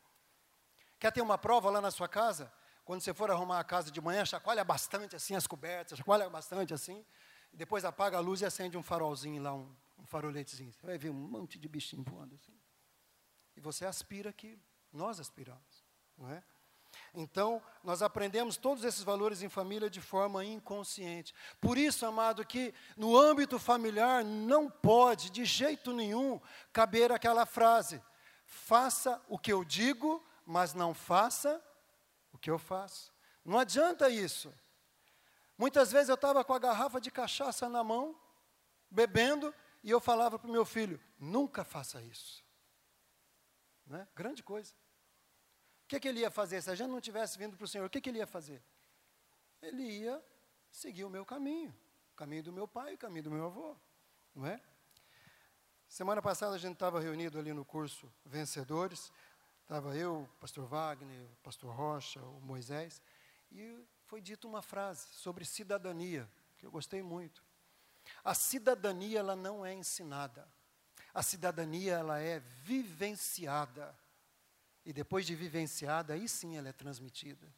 [1.00, 2.52] Quer ter uma prova lá na sua casa?
[2.86, 6.72] Quando você for arrumar a casa de manhã, chacoalha bastante assim as cobertas, chacoalha bastante
[6.72, 7.04] assim,
[7.52, 10.72] depois apaga a luz e acende um farolzinho lá, um, um faroletezinho.
[10.72, 12.54] Você vai ver um monte de bichinho voando assim.
[13.58, 14.62] E você aspira aquilo.
[14.94, 15.84] Nós aspiramos,
[16.16, 16.44] não é?
[17.14, 21.34] Então, nós aprendemos todos esses valores em família de forma inconsciente.
[21.60, 26.40] Por isso, amado, que no âmbito familiar não pode, de jeito nenhum,
[26.72, 28.02] caber aquela frase:
[28.46, 31.62] faça o que eu digo, mas não faça
[32.46, 33.12] que eu faço.
[33.44, 34.54] Não adianta isso.
[35.58, 38.16] Muitas vezes eu estava com a garrafa de cachaça na mão,
[38.88, 39.52] bebendo,
[39.84, 42.46] e eu falava para o meu filho: nunca faça isso.
[43.88, 44.08] Né?
[44.16, 44.76] Grande coisa.
[45.86, 46.62] O que, que, ele ia fazer?
[46.62, 48.62] Se a gente não tivesse vindo para o Senhor, o que, que, ele ia fazer?
[49.60, 50.24] Ele ia
[50.72, 51.76] seguir o meu caminho,
[52.12, 53.76] o caminho do meu pai, o caminho do meu avô,
[54.36, 54.62] não é?
[55.88, 59.12] Semana passada a gente estava reunido ali no curso Vencedores,
[59.66, 63.02] Estava eu, o pastor Wagner, o pastor Rocha, o Moisés,
[63.52, 67.44] e foi dita uma frase sobre cidadania, que eu gostei muito.
[68.24, 70.48] A cidadania, ela não é ensinada.
[71.12, 73.98] A cidadania, ela é vivenciada.
[74.86, 77.52] E depois de vivenciada, aí sim ela é transmitida.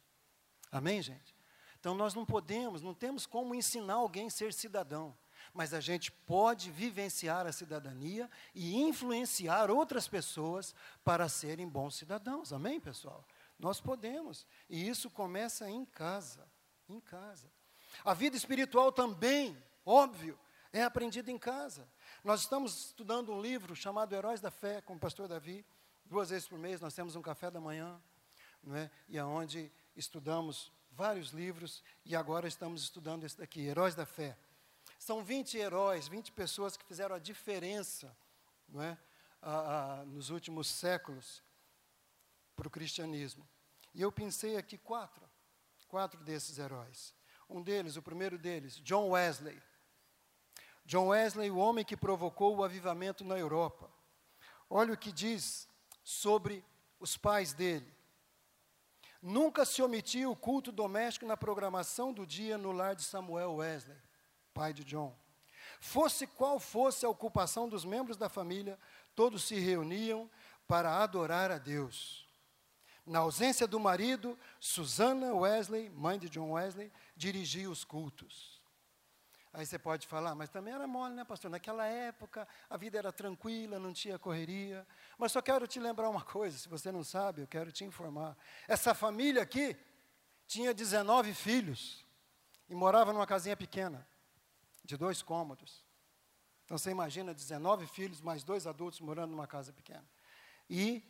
[0.72, 1.36] Amém, gente?
[1.78, 5.14] Então nós não podemos, não temos como ensinar alguém a ser cidadão
[5.58, 12.52] mas a gente pode vivenciar a cidadania e influenciar outras pessoas para serem bons cidadãos.
[12.52, 13.24] Amém, pessoal?
[13.58, 14.46] Nós podemos.
[14.70, 16.48] E isso começa em casa.
[16.88, 17.50] Em casa.
[18.04, 20.38] A vida espiritual também, óbvio,
[20.72, 21.88] é aprendida em casa.
[22.22, 25.66] Nós estamos estudando um livro chamado Heróis da Fé, com o pastor Davi.
[26.04, 28.00] Duas vezes por mês nós temos um café da manhã,
[28.62, 28.88] não é?
[29.08, 34.38] e aonde estudamos vários livros, e agora estamos estudando esse daqui, Heróis da Fé.
[34.98, 38.14] São 20 heróis, 20 pessoas que fizeram a diferença
[38.68, 38.98] não é?
[40.06, 41.42] Nos últimos séculos
[42.54, 43.48] para o cristianismo.
[43.94, 45.28] E eu pensei aqui quatro,
[45.86, 47.14] quatro desses heróis.
[47.48, 49.60] Um deles, o primeiro deles, John Wesley.
[50.84, 53.90] John Wesley, o homem que provocou o avivamento na Europa.
[54.68, 55.68] Olha o que diz
[56.02, 56.64] sobre
[56.98, 57.90] os pais dele.
[59.20, 63.96] Nunca se omitia o culto doméstico na programação do dia no lar de Samuel Wesley
[64.58, 65.16] pai de John.
[65.78, 68.76] Fosse qual fosse a ocupação dos membros da família,
[69.14, 70.28] todos se reuniam
[70.66, 72.26] para adorar a Deus.
[73.06, 78.60] Na ausência do marido, Susana Wesley, mãe de John Wesley, dirigia os cultos.
[79.52, 81.52] Aí você pode falar, mas também era mole, né, pastor?
[81.52, 84.84] Naquela época a vida era tranquila, não tinha correria.
[85.16, 88.36] Mas só quero te lembrar uma coisa, se você não sabe, eu quero te informar.
[88.66, 89.76] Essa família aqui
[90.48, 92.04] tinha 19 filhos
[92.68, 94.04] e morava numa casinha pequena
[94.88, 95.84] de dois cômodos.
[96.64, 100.04] Então você imagina 19 filhos, mais dois adultos morando numa casa pequena.
[100.68, 101.04] E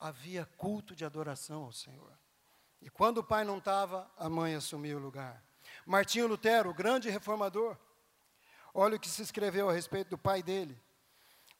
[0.00, 2.12] havia culto de adoração ao Senhor.
[2.82, 5.42] E quando o pai não estava, a mãe assumia o lugar.
[5.86, 7.78] Martinho Lutero, o grande reformador,
[8.74, 10.76] olha o que se escreveu a respeito do pai dele.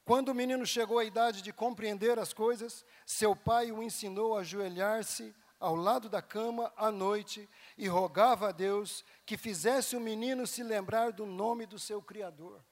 [0.05, 4.41] Quando o menino chegou à idade de compreender as coisas, seu pai o ensinou a
[4.41, 10.47] ajoelhar-se ao lado da cama à noite e rogava a Deus que fizesse o menino
[10.47, 12.63] se lembrar do nome do seu Criador.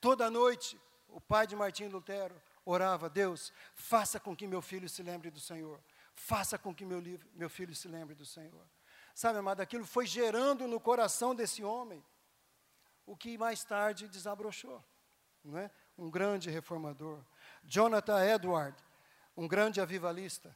[0.00, 5.02] Toda noite, o pai de Martim Lutero orava: Deus, faça com que meu filho se
[5.02, 5.82] lembre do Senhor.
[6.14, 7.02] Faça com que meu,
[7.34, 8.66] meu filho se lembre do Senhor.
[9.14, 12.04] Sabe, amado, aquilo foi gerando no coração desse homem
[13.06, 14.84] o que mais tarde desabrochou.
[15.42, 15.70] Não é?
[15.96, 17.24] Um grande reformador.
[17.64, 18.76] Jonathan Edward,
[19.36, 20.54] um grande avivalista.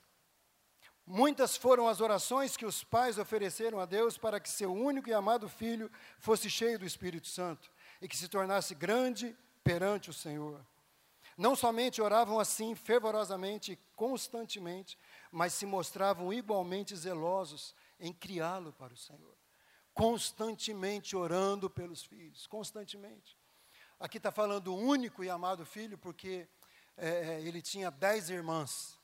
[1.06, 5.12] Muitas foram as orações que os pais ofereceram a Deus para que seu único e
[5.12, 10.64] amado filho fosse cheio do Espírito Santo e que se tornasse grande perante o Senhor.
[11.36, 14.96] Não somente oravam assim fervorosamente e constantemente,
[15.30, 19.34] mas se mostravam igualmente zelosos em criá-lo para o Senhor.
[19.94, 23.38] constantemente orando pelos filhos, constantemente.
[23.98, 26.48] Aqui está falando o único e amado filho, porque
[26.96, 28.98] é, ele tinha dez irmãs,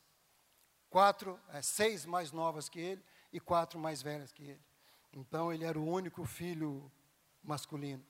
[0.90, 4.60] quatro, é, seis mais novas que ele e quatro mais velhas que ele.
[5.12, 6.90] Então ele era o único filho
[7.42, 8.04] masculino.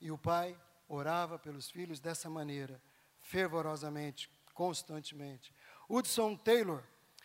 [0.00, 2.80] E o pai orava pelos filhos dessa maneira,
[3.20, 5.52] fervorosamente, constantemente.
[5.88, 6.82] Hudson Taylor,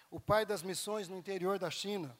[0.09, 2.17] o pai das missões no interior da China,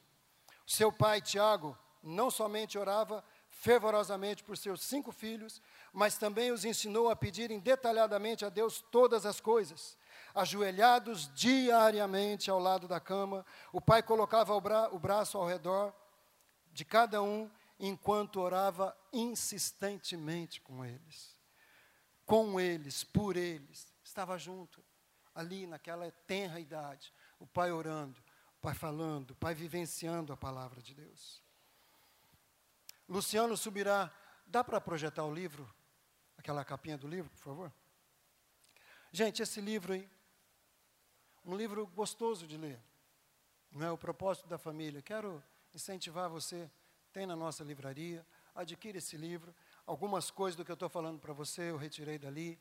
[0.66, 5.60] seu pai, Tiago, não somente orava fervorosamente por seus cinco filhos,
[5.92, 9.98] mas também os ensinou a pedirem detalhadamente a Deus todas as coisas.
[10.34, 15.94] Ajoelhados diariamente ao lado da cama, o pai colocava o, bra o braço ao redor
[16.72, 21.36] de cada um enquanto orava insistentemente com eles.
[22.24, 24.84] Com eles, por eles, estava junto,
[25.34, 28.22] ali naquela tenra idade, o pai orando,
[28.58, 31.42] o pai falando, o pai vivenciando a palavra de Deus.
[33.08, 34.12] Luciano subirá.
[34.46, 35.68] Dá para projetar o livro?
[36.36, 37.72] Aquela capinha do livro, por favor?
[39.12, 40.08] Gente, esse livro aí,
[41.44, 42.80] um livro gostoso de ler.
[43.72, 45.00] Não é o propósito da família.
[45.02, 45.42] Quero
[45.74, 46.70] incentivar você,
[47.12, 49.54] tem na nossa livraria, adquire esse livro.
[49.86, 52.58] Algumas coisas do que eu estou falando para você eu retirei dali,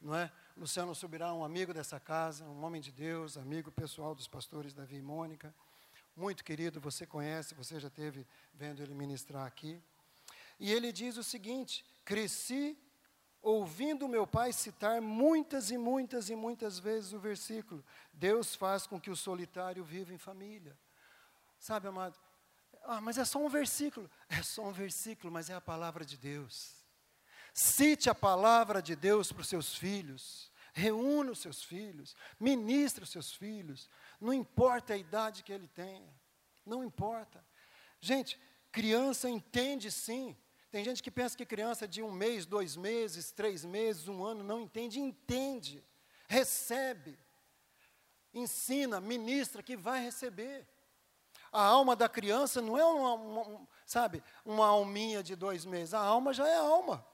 [0.00, 0.30] não é?
[0.56, 4.96] Luciano Subirá, um amigo dessa casa, um homem de Deus, amigo pessoal dos pastores Davi
[4.96, 5.54] e Mônica,
[6.16, 9.80] muito querido, você conhece, você já teve vendo ele ministrar aqui.
[10.58, 12.78] E ele diz o seguinte: cresci
[13.42, 19.00] ouvindo meu pai citar muitas e muitas e muitas vezes o versículo: Deus faz com
[19.00, 20.76] que o solitário viva em família.
[21.58, 22.18] Sabe, amado?
[22.84, 24.10] Ah, mas é só um versículo.
[24.28, 26.72] É só um versículo, mas é a palavra de Deus.
[27.52, 30.50] Cite a palavra de Deus para os seus filhos.
[30.72, 32.14] Reúna os seus filhos.
[32.38, 33.90] Ministre os seus filhos.
[34.20, 36.14] Não importa a idade que ele tenha.
[36.64, 37.44] Não importa.
[38.00, 40.36] Gente, criança entende sim
[40.70, 44.44] tem gente que pensa que criança de um mês, dois meses, três meses, um ano,
[44.44, 45.84] não entende, entende,
[46.28, 47.18] recebe,
[48.32, 50.66] ensina, ministra, que vai receber.
[51.50, 55.98] A alma da criança não é uma, uma, sabe, uma alminha de dois meses, a
[55.98, 57.04] alma já é alma.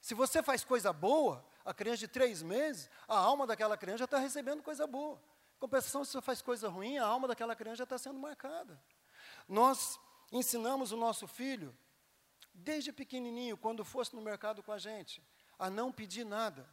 [0.00, 4.04] Se você faz coisa boa, a criança de três meses, a alma daquela criança já
[4.04, 5.20] está recebendo coisa boa.
[5.56, 8.80] Em compensação, se você faz coisa ruim, a alma daquela criança já está sendo marcada.
[9.48, 9.98] Nós
[10.30, 11.76] ensinamos o nosso filho
[12.54, 15.22] desde pequenininho, quando fosse no mercado com a gente,
[15.58, 16.68] a não pedir nada.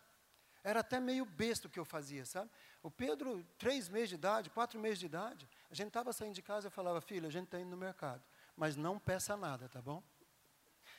[0.64, 2.50] Era até meio besta o que eu fazia, sabe?
[2.84, 6.42] O Pedro, três meses de idade, quatro meses de idade, a gente estava saindo de
[6.42, 8.22] casa e falava, filho, a gente está indo no mercado,
[8.56, 10.04] mas não peça nada, tá bom?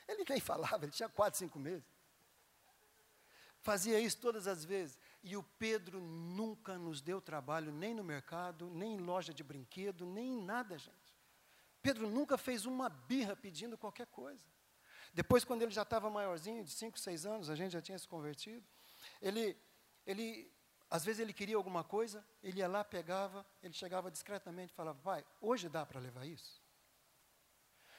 [0.07, 1.85] Ele nem falava, ele tinha quatro, cinco meses.
[3.61, 4.97] Fazia isso todas as vezes.
[5.23, 10.03] E o Pedro nunca nos deu trabalho, nem no mercado, nem em loja de brinquedo,
[10.03, 11.15] nem em nada, gente.
[11.81, 14.49] Pedro nunca fez uma birra pedindo qualquer coisa.
[15.13, 18.07] Depois, quando ele já estava maiorzinho, de 5, 6 anos, a gente já tinha se
[18.07, 18.65] convertido,
[19.21, 19.57] ele,
[20.05, 20.51] ele,
[20.89, 24.99] às vezes ele queria alguma coisa, ele ia lá, pegava, ele chegava discretamente e falava,
[25.01, 26.61] pai, hoje dá para levar isso?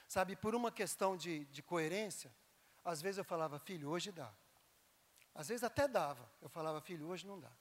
[0.08, 2.34] Sabe, por uma questão de, de coerência,
[2.84, 4.32] às vezes eu falava, filho, hoje dá.
[5.34, 7.52] Às vezes até dava, eu falava, filho, hoje não dá.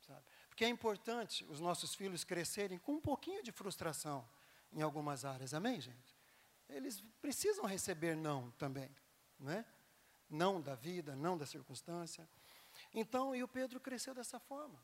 [0.00, 0.24] Sabe?
[0.48, 4.28] Porque é importante os nossos filhos crescerem com um pouquinho de frustração
[4.72, 6.19] em algumas áreas, amém, gente?
[6.72, 8.90] Eles precisam receber não também,
[9.38, 9.64] não é?
[10.28, 12.28] Não da vida, não da circunstância.
[12.94, 14.82] Então, e o Pedro cresceu dessa forma,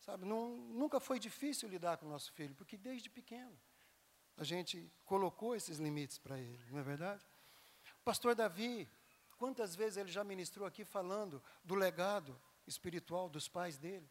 [0.00, 0.24] sabe?
[0.24, 3.58] Não, nunca foi difícil lidar com o nosso filho, porque desde pequeno
[4.36, 7.24] a gente colocou esses limites para ele, não é verdade?
[8.00, 8.88] O pastor Davi,
[9.36, 14.08] quantas vezes ele já ministrou aqui falando do legado espiritual dos pais dele,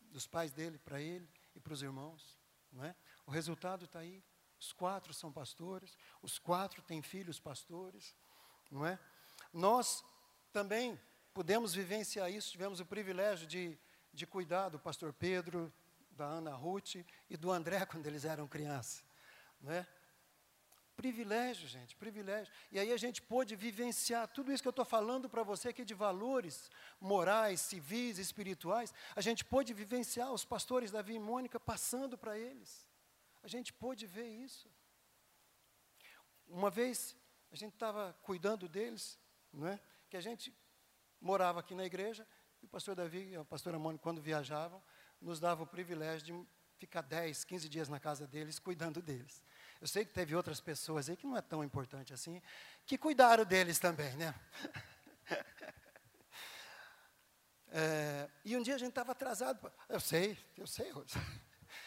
[0.00, 2.38] dos pais dele para ele e para os irmãos,
[2.72, 2.94] não é?
[3.26, 4.22] O resultado está aí.
[4.64, 8.14] Os quatro são pastores, os quatro têm filhos pastores,
[8.70, 8.98] não é?
[9.52, 10.02] Nós
[10.54, 10.98] também
[11.34, 13.78] pudemos vivenciar isso, tivemos o privilégio de,
[14.10, 15.70] de cuidar do pastor Pedro,
[16.12, 16.94] da Ana Ruth
[17.28, 19.04] e do André quando eles eram crianças,
[19.60, 19.86] não é?
[20.96, 22.50] Privilégio, gente, privilégio.
[22.72, 25.84] E aí a gente pôde vivenciar tudo isso que eu estou falando para você aqui
[25.84, 28.94] de valores morais, civis, espirituais.
[29.14, 32.83] A gente pôde vivenciar os pastores Davi e Mônica passando para eles.
[33.44, 34.70] A gente pôde ver isso.
[36.46, 37.14] Uma vez,
[37.52, 39.18] a gente estava cuidando deles,
[39.52, 39.78] não é?
[40.08, 40.56] que a gente
[41.20, 42.26] morava aqui na igreja,
[42.62, 44.82] e o pastor Davi e a pastora Mônica, quando viajavam,
[45.20, 49.42] nos dava o privilégio de ficar 10, 15 dias na casa deles, cuidando deles.
[49.78, 52.40] Eu sei que teve outras pessoas aí que não é tão importante assim,
[52.86, 54.34] que cuidaram deles também, né?
[57.76, 59.72] É, e um dia a gente estava atrasado.
[59.88, 60.92] Eu sei, eu sei.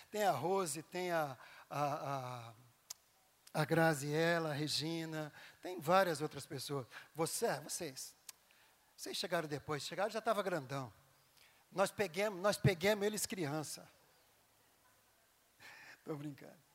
[0.09, 1.37] Tem a Rose, tem a,
[1.69, 2.53] a, a,
[3.53, 6.87] a Graziela, a Regina, tem várias outras pessoas.
[7.13, 8.15] Você, vocês,
[8.95, 10.91] vocês chegaram depois, chegaram já estava grandão.
[11.71, 13.87] Nós peguemos, nós peguemos eles criança.
[15.99, 16.67] Estou brincando.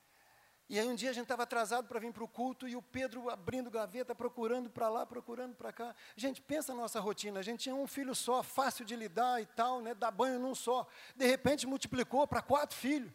[0.68, 2.80] E aí um dia a gente estava atrasado para vir para o culto e o
[2.80, 5.94] Pedro abrindo gaveta, procurando para lá, procurando para cá.
[6.16, 7.40] Gente, pensa na nossa rotina.
[7.40, 9.92] A gente tinha um filho só, fácil de lidar e tal, né?
[9.92, 10.86] Dar banho num só.
[11.14, 13.12] De repente multiplicou para quatro filhos.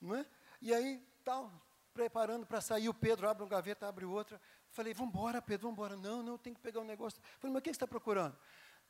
[0.00, 0.26] Não é?
[0.60, 1.52] E aí, tal,
[1.92, 4.40] preparando para sair, o Pedro abre uma gaveta, abre outra.
[4.70, 5.96] Falei, vamos embora, Pedro, vamos embora.
[5.96, 7.20] Não, não, tem que pegar um negócio.
[7.38, 8.36] Falei, mas o que você está procurando?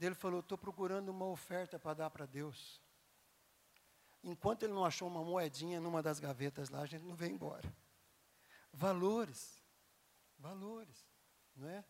[0.01, 2.81] Ele falou, estou procurando uma oferta para dar para Deus.
[4.23, 7.71] Enquanto ele não achou uma moedinha numa das gavetas lá, a gente não veio embora.
[8.73, 9.59] Valores.
[10.39, 11.07] Valores.
[11.57, 11.85] Não é?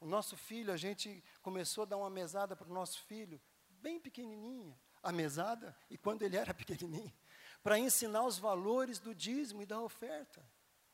[0.00, 3.98] O nosso filho, a gente começou a dar uma mesada para o nosso filho, bem
[4.00, 7.12] pequenininha, a mesada, e quando ele era pequenininho,
[7.64, 10.44] para ensinar os valores do dízimo e da oferta.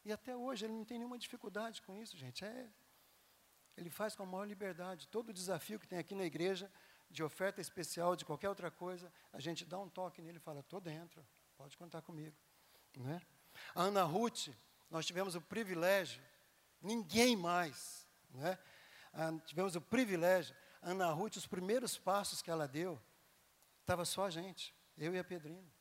[0.04, 2.44] E até hoje ele não tem nenhuma dificuldade com isso, gente.
[2.44, 2.70] É,
[3.76, 5.08] ele faz com a maior liberdade.
[5.08, 6.70] Todo desafio que tem aqui na igreja,
[7.10, 10.60] de oferta especial, de qualquer outra coisa, a gente dá um toque nele e fala:
[10.60, 12.36] estou dentro, pode contar comigo.
[12.96, 13.20] Né?
[13.74, 14.48] A Ana Ruth,
[14.88, 16.22] nós tivemos o privilégio,
[16.80, 18.56] ninguém mais, né?
[19.12, 23.00] Ah, tivemos o privilégio, Ana Ruth, os primeiros passos que ela deu,
[23.80, 25.79] estava só a gente, eu e a Pedrina.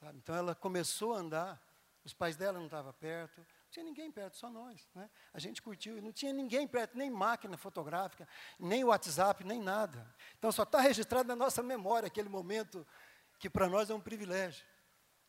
[0.00, 0.18] Sabe?
[0.18, 1.62] Então ela começou a andar,
[2.02, 4.88] os pais dela não estavam perto, não tinha ninguém perto, só nós.
[4.94, 5.10] Né?
[5.32, 8.26] A gente curtiu, não tinha ninguém perto, nem máquina fotográfica,
[8.58, 10.12] nem WhatsApp, nem nada.
[10.38, 12.86] Então só está registrado na nossa memória aquele momento
[13.38, 14.64] que para nós é um privilégio.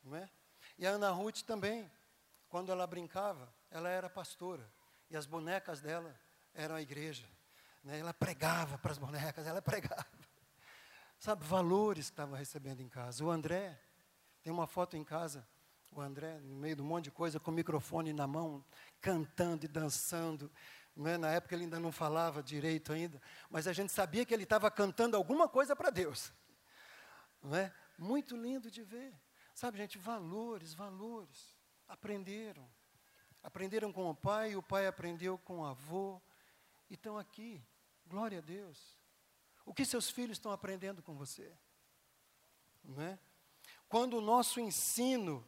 [0.02, 0.30] Não é?
[0.78, 1.92] E a Ana Ruth também,
[2.48, 4.72] quando ela brincava, ela era pastora.
[5.10, 6.18] E as bonecas dela
[6.54, 7.28] eram a igreja.
[7.84, 8.00] Né?
[8.00, 10.06] Ela pregava para as bonecas, ela pregava.
[11.20, 13.24] Sabe, valores que estava recebendo em casa.
[13.24, 13.80] O André,
[14.44, 15.48] tem uma foto em casa
[15.94, 18.64] o André, no meio de um monte de coisa, com o microfone na mão,
[19.02, 20.50] cantando e dançando.
[21.06, 21.18] É?
[21.18, 24.70] Na época ele ainda não falava direito ainda, mas a gente sabia que ele estava
[24.72, 26.32] cantando alguma coisa para Deus.
[27.42, 27.74] Não é?
[27.98, 29.14] Muito lindo de ver.
[29.54, 31.56] Sabe, gente, valores, valores.
[31.88, 32.68] Aprenderam.
[33.44, 36.22] Aprenderam com o pai, o pai aprendeu com o avô.
[36.90, 37.62] E estão aqui.
[38.06, 38.98] Glória a Deus.
[39.66, 41.52] O que seus filhos estão aprendendo com você?
[42.84, 43.20] Não é?
[43.92, 45.46] Quando o nosso ensino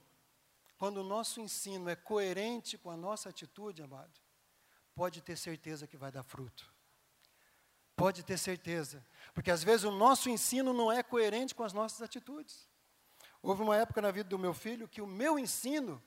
[0.84, 4.20] quando o nosso ensino é coerente com a nossa atitude, amado,
[4.94, 6.70] pode ter certeza que vai dar fruto.
[7.96, 9.02] Pode ter certeza.
[9.34, 12.68] Porque às vezes o nosso ensino não é coerente com as nossas atitudes.
[13.42, 16.04] Houve uma época na vida do meu filho que o meu ensino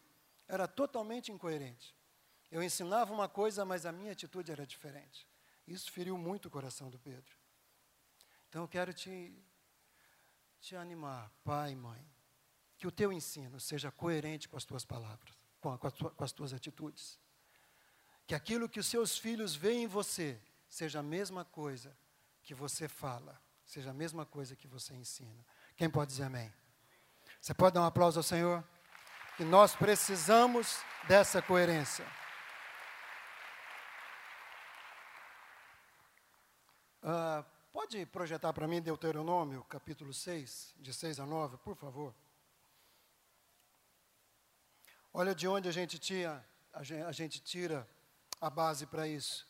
[0.46, 1.96] era totalmente incoerente.
[2.50, 5.26] Eu ensinava uma coisa, mas a minha atitude era diferente.
[5.66, 7.34] Isso feriu muito o coração do Pedro.
[8.50, 9.34] Então eu quero te,
[10.60, 12.15] te animar, pai e mãe
[12.78, 16.10] que o teu ensino seja coerente com as tuas palavras, com, a, com, a tua,
[16.10, 17.18] com as tuas atitudes.
[18.26, 21.96] Que aquilo que os seus filhos veem em você seja a mesma coisa
[22.42, 25.44] que você fala, seja a mesma coisa que você ensina.
[25.76, 26.52] Quem pode dizer amém?
[27.40, 28.64] Você pode dar um aplauso ao Senhor?
[29.36, 32.06] Que nós precisamos dessa coerência.
[37.02, 42.14] Uh, pode projetar para mim Deuteronômio, capítulo 6, de 6 a 9, por favor?
[45.18, 46.44] Olha de onde a gente, tinha,
[46.74, 47.88] a gente tira
[48.38, 49.48] a base para isso.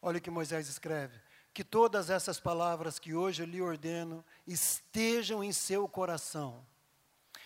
[0.00, 1.20] Olha o que Moisés escreve:
[1.52, 6.66] Que todas essas palavras que hoje eu lhe ordeno estejam em seu coração.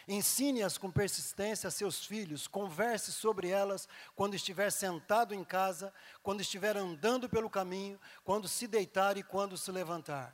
[0.06, 5.92] Ensine-as com persistência a seus filhos, converse sobre elas quando estiver sentado em casa,
[6.22, 10.32] quando estiver andando pelo caminho, quando se deitar e quando se levantar.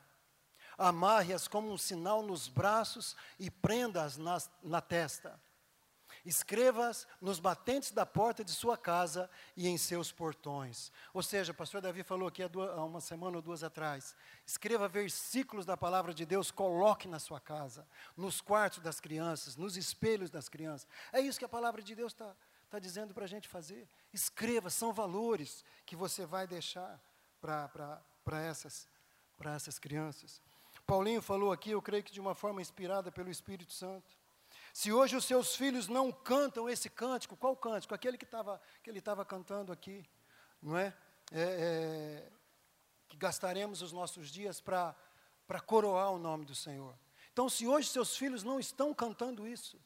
[0.77, 5.41] Amarre-as como um sinal nos braços e prenda-as na, na testa
[6.25, 10.91] Escreva-as nos batentes da porta de sua casa e em seus portões.
[11.12, 14.16] Ou seja, o pastor Davi falou aqui há, duas, há uma semana ou duas atrás.
[14.47, 19.77] Escreva versículos da palavra de Deus, coloque na sua casa, nos quartos das crianças, nos
[19.77, 20.89] espelhos das crianças.
[21.12, 22.35] É isso que a palavra de Deus está
[22.70, 23.87] tá dizendo para a gente fazer.
[24.12, 27.01] Escreva, são valores que você vai deixar
[27.41, 28.89] para essas,
[29.45, 30.41] essas crianças.
[30.87, 34.24] Paulinho falou aqui, eu creio que de uma forma inspirada pelo Espírito Santo.
[34.75, 37.95] Se hoje os seus filhos não cantam esse cântico, qual cântico?
[37.95, 40.05] Aquele que, tava, que ele estava cantando aqui,
[40.61, 40.93] não é?
[41.31, 42.29] é, é
[43.09, 44.97] que gastaremos os nossos dias para
[45.64, 46.93] coroar o nome do Senhor.
[47.33, 49.79] Então, se hoje seus filhos não estão cantando isso,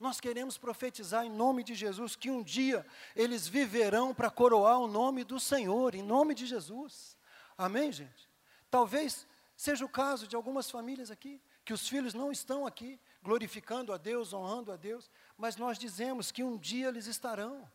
[0.00, 4.88] nós queremos profetizar em nome de Jesus que um dia eles viverão para coroar o
[4.88, 7.16] nome do Senhor, em nome de Jesus.
[7.56, 8.28] Amém, gente?
[8.68, 9.24] Talvez
[9.56, 13.96] seja o caso de algumas famílias aqui, que os filhos não estão aqui, glorificando a
[13.96, 17.68] Deus, honrando a Deus, mas nós dizemos que um dia eles estarão.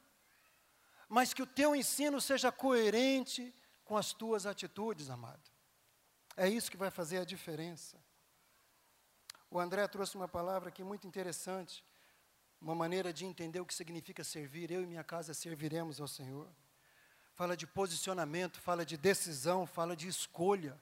[1.18, 5.48] mas que o teu ensino seja coerente com as tuas atitudes, amado.
[6.38, 7.98] É isso que vai fazer a diferença.
[9.50, 11.84] O André trouxe uma palavra aqui muito interessante,
[12.62, 14.72] uma maneira de entender o que significa servir.
[14.72, 16.48] Eu e minha casa serviremos ao Senhor.
[17.34, 20.80] Fala de posicionamento, fala de decisão, fala de escolha.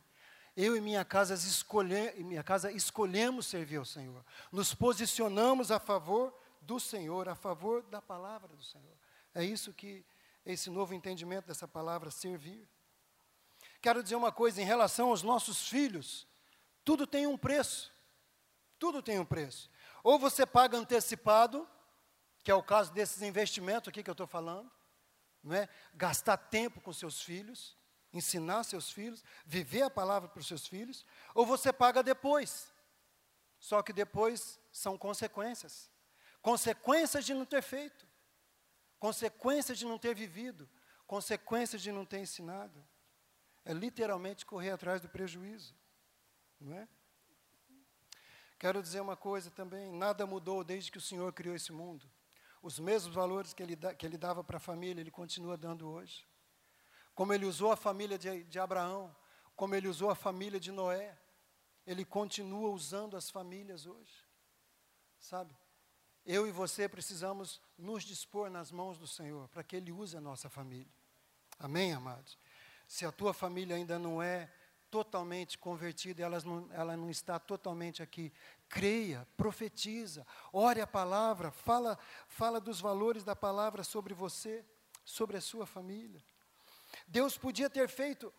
[0.62, 4.26] Eu e minha casa, escolhe, minha casa escolhemos servir ao Senhor.
[4.52, 8.98] Nos posicionamos a favor do Senhor, a favor da palavra do Senhor.
[9.34, 10.06] É isso que
[10.46, 12.68] esse novo entendimento dessa palavra servir.
[13.82, 16.28] Quero dizer uma coisa em relação aos nossos filhos:
[16.84, 17.90] tudo tem um preço.
[18.78, 19.72] Tudo tem um preço.
[20.04, 21.66] Ou você paga antecipado,
[22.44, 24.70] que é o caso desses investimentos aqui que eu estou falando,
[25.42, 25.70] não é?
[25.94, 27.79] gastar tempo com seus filhos,
[28.14, 32.74] ensinar seus filhos, viver a palavra para os seus filhos, ou você paga depois.
[33.60, 35.90] Só que depois são consequências.
[36.42, 38.08] Consequências de não ter feito,
[38.98, 40.70] consequências de não ter vivido,
[41.06, 42.84] consequências de não ter ensinado.
[43.66, 45.76] É literalmente correr atrás do prejuízo,
[46.60, 46.88] não é?
[48.58, 52.10] Quero dizer uma coisa também: nada mudou desde que o Senhor criou esse mundo.
[52.62, 56.28] Os mesmos valores que ele, que ele dava para a família, ele continua dando hoje.
[57.20, 59.14] Como ele usou a família de, de Abraão,
[59.54, 61.20] como ele usou a família de Noé,
[61.86, 64.26] ele continua usando as famílias hoje.
[65.20, 65.54] Sabe?
[66.26, 70.22] Eu e você precisamos nos dispor nas mãos do Senhor para que Ele use a
[70.22, 70.94] nossa família.
[71.60, 72.38] Amém, amados?
[72.88, 74.50] Se a tua família ainda não é
[74.90, 78.32] totalmente convertida, ela não, ela não está totalmente aqui.
[78.70, 82.00] Creia, profetiza, ore a palavra, fala,
[82.30, 84.64] fala dos valores da palavra sobre você,
[85.04, 86.24] sobre a sua família.
[87.10, 88.34] Deus podia ter feito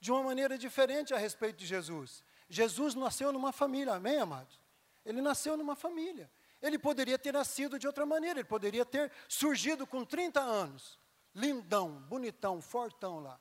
[0.00, 2.22] de uma maneira diferente a respeito de Jesus.
[2.48, 4.60] Jesus nasceu numa família, amém, amados?
[5.04, 6.30] Ele nasceu numa família.
[6.62, 10.98] Ele poderia ter nascido de outra maneira, ele poderia ter surgido com 30 anos,
[11.34, 13.38] lindão, bonitão, fortão lá.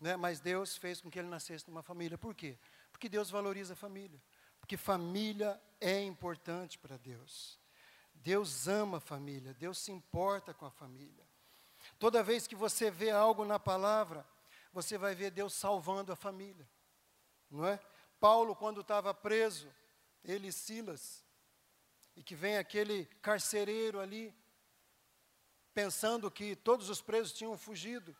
[0.00, 0.16] Né?
[0.16, 2.16] Mas Deus fez com que ele nascesse numa família.
[2.16, 2.58] Por quê?
[2.90, 4.20] Porque Deus valoriza a família.
[4.60, 7.60] Porque família é importante para Deus.
[8.14, 11.26] Deus ama a família, Deus se importa com a família.
[12.02, 14.26] Toda vez que você vê algo na palavra,
[14.72, 16.68] você vai ver Deus salvando a família.
[17.48, 17.78] Não é?
[18.18, 19.72] Paulo, quando estava preso,
[20.24, 21.24] ele e Silas,
[22.16, 24.34] e que vem aquele carcereiro ali,
[25.72, 28.16] pensando que todos os presos tinham fugido,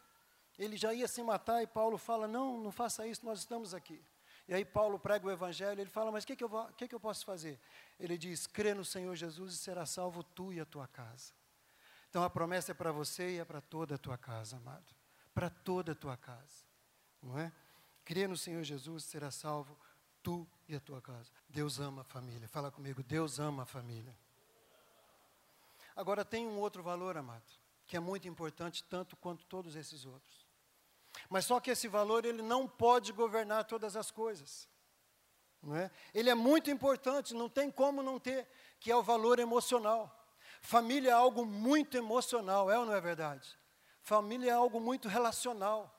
[0.57, 4.01] ele já ia se matar e Paulo fala: Não, não faça isso, nós estamos aqui.
[4.47, 6.95] E aí Paulo prega o evangelho, ele fala: Mas o que, que, eu, que, que
[6.95, 7.59] eu posso fazer?
[7.99, 11.42] Ele diz: Crê no Senhor Jesus e será salvo tu e a tua casa.
[12.13, 14.85] Então a promessa é para você e é para toda a tua casa, amado.
[15.33, 16.67] Para toda a tua casa.
[17.23, 17.51] Não é?
[18.05, 19.75] Crê no Senhor Jesus será salvo
[20.23, 21.31] tu e a tua casa.
[21.49, 22.47] Deus ama a família.
[22.49, 24.15] Fala comigo, Deus ama a família.
[25.97, 27.51] Agora tem um outro valor, amado,
[27.87, 30.47] que é muito importante tanto quanto todos esses outros.
[31.31, 34.69] Mas só que esse valor ele não pode governar todas as coisas.
[35.63, 35.91] Não é?
[36.13, 38.47] Ele é muito importante, não tem como não ter,
[38.79, 40.22] que é o valor emocional.
[40.63, 43.59] Família é algo muito emocional, é ou não é verdade?
[44.01, 45.93] Família é algo muito relacional.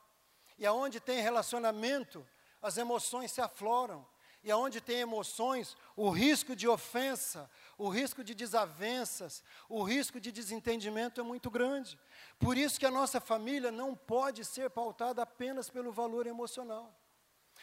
[0.58, 2.26] E aonde tem relacionamento,
[2.62, 4.06] as emoções se afloram.
[4.42, 10.32] E aonde tem emoções, o risco de ofensa, o risco de desavenças, o risco de
[10.32, 12.00] desentendimento é muito grande.
[12.40, 16.94] Por isso que a nossa família não pode ser pautada apenas pelo valor emocional.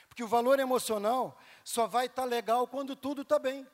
[0.08, 3.66] Porque o valor emocional só vai estar tá legal quando tudo está bem.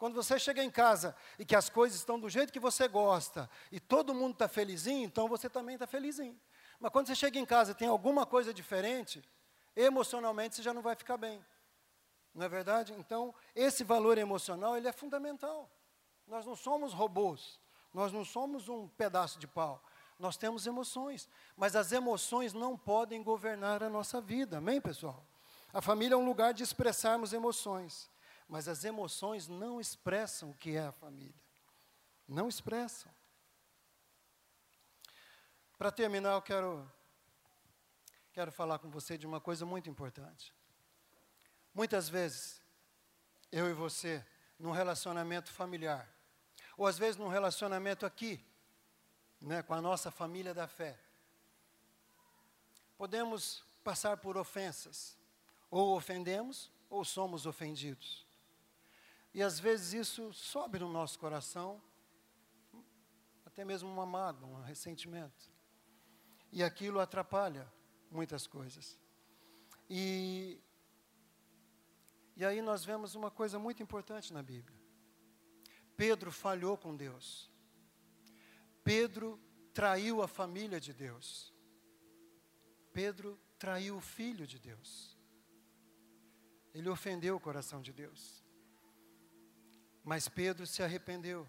[0.00, 3.50] Quando você chega em casa e que as coisas estão do jeito que você gosta
[3.70, 6.40] e todo mundo está felizinho, então você também está felizinho.
[6.80, 9.22] Mas quando você chega em casa e tem alguma coisa diferente,
[9.76, 11.44] emocionalmente você já não vai ficar bem.
[12.34, 12.94] Não é verdade?
[12.94, 15.70] Então, esse valor emocional, ele é fundamental.
[16.26, 17.60] Nós não somos robôs,
[17.92, 19.84] nós não somos um pedaço de pau.
[20.18, 24.56] Nós temos emoções, mas as emoções não podem governar a nossa vida.
[24.56, 25.22] Amém, pessoal?
[25.74, 28.08] A família é um lugar de expressarmos emoções,
[28.50, 31.40] mas as emoções não expressam o que é a família.
[32.26, 33.14] Não expressam.
[35.78, 36.92] Para terminar, eu quero
[38.32, 40.52] quero falar com você de uma coisa muito importante.
[41.72, 42.60] Muitas vezes,
[43.52, 44.24] eu e você,
[44.58, 46.08] num relacionamento familiar,
[46.76, 48.44] ou às vezes num relacionamento aqui,
[49.40, 50.98] né, com a nossa família da fé,
[52.98, 55.16] podemos passar por ofensas,
[55.70, 58.29] ou ofendemos, ou somos ofendidos.
[59.32, 61.80] E às vezes isso sobe no nosso coração,
[63.44, 65.50] até mesmo uma mágoa, um ressentimento.
[66.52, 67.70] E aquilo atrapalha
[68.10, 68.98] muitas coisas.
[69.88, 70.60] E
[72.40, 74.78] e aí nós vemos uma coisa muito importante na Bíblia.
[75.94, 77.50] Pedro falhou com Deus.
[78.82, 79.38] Pedro
[79.74, 81.52] traiu a família de Deus.
[82.94, 85.18] Pedro traiu o filho de Deus.
[86.72, 88.42] Ele ofendeu o coração de Deus.
[90.04, 91.46] Mas Pedro se arrependeu.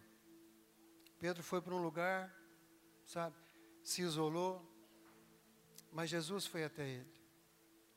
[1.19, 2.35] Pedro foi para um lugar,
[3.05, 3.35] sabe,
[3.83, 4.67] se isolou,
[5.91, 7.21] mas Jesus foi até ele.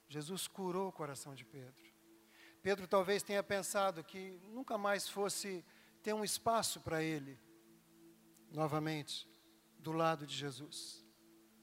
[0.08, 1.82] Jesus curou o coração de Pedro.
[2.62, 5.64] Pedro talvez tenha pensado que nunca mais fosse
[6.02, 7.38] ter um espaço para ele,
[8.50, 9.28] novamente,
[9.78, 11.04] do lado de Jesus.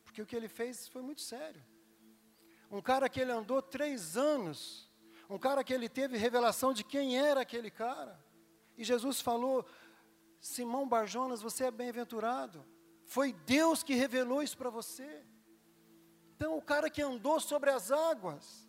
[0.04, 1.64] Porque o que ele fez foi muito sério.
[2.70, 4.90] Um cara que ele andou três anos,
[5.30, 8.20] um cara que ele teve revelação de quem era aquele cara.
[8.82, 9.64] E Jesus falou:
[10.40, 12.66] Simão Barjonas, você é bem-aventurado.
[13.06, 15.24] Foi Deus que revelou isso para você.
[16.36, 18.68] Então, o cara que andou sobre as águas,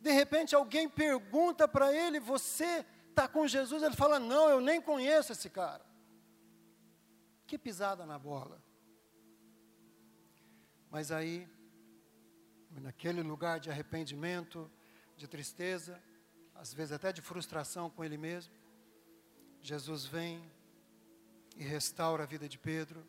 [0.00, 3.84] de repente alguém pergunta para ele: Você está com Jesus?
[3.84, 5.86] Ele fala: Não, eu nem conheço esse cara.
[7.46, 8.60] Que pisada na bola.
[10.90, 11.48] Mas aí,
[12.72, 14.68] naquele lugar de arrependimento,
[15.16, 16.02] de tristeza,
[16.52, 18.52] às vezes até de frustração com ele mesmo,
[19.66, 20.48] Jesus vem
[21.56, 23.04] e restaura a vida de Pedro,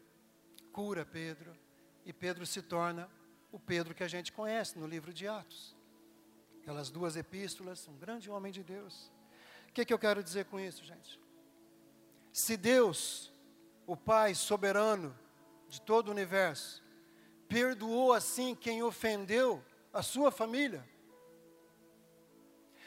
[0.74, 1.56] cura Pedro,
[2.04, 3.08] e Pedro se torna
[3.52, 5.76] o Pedro que a gente conhece no livro de Atos.
[6.60, 9.12] Aquelas duas epístolas, um grande homem de Deus.
[9.70, 11.22] O que, que eu quero dizer com isso, gente?
[12.34, 13.32] Se Deus,
[13.86, 15.16] o Pai soberano
[15.70, 16.84] de todo o universo,
[17.48, 20.84] perdoou assim quem ofendeu a sua família,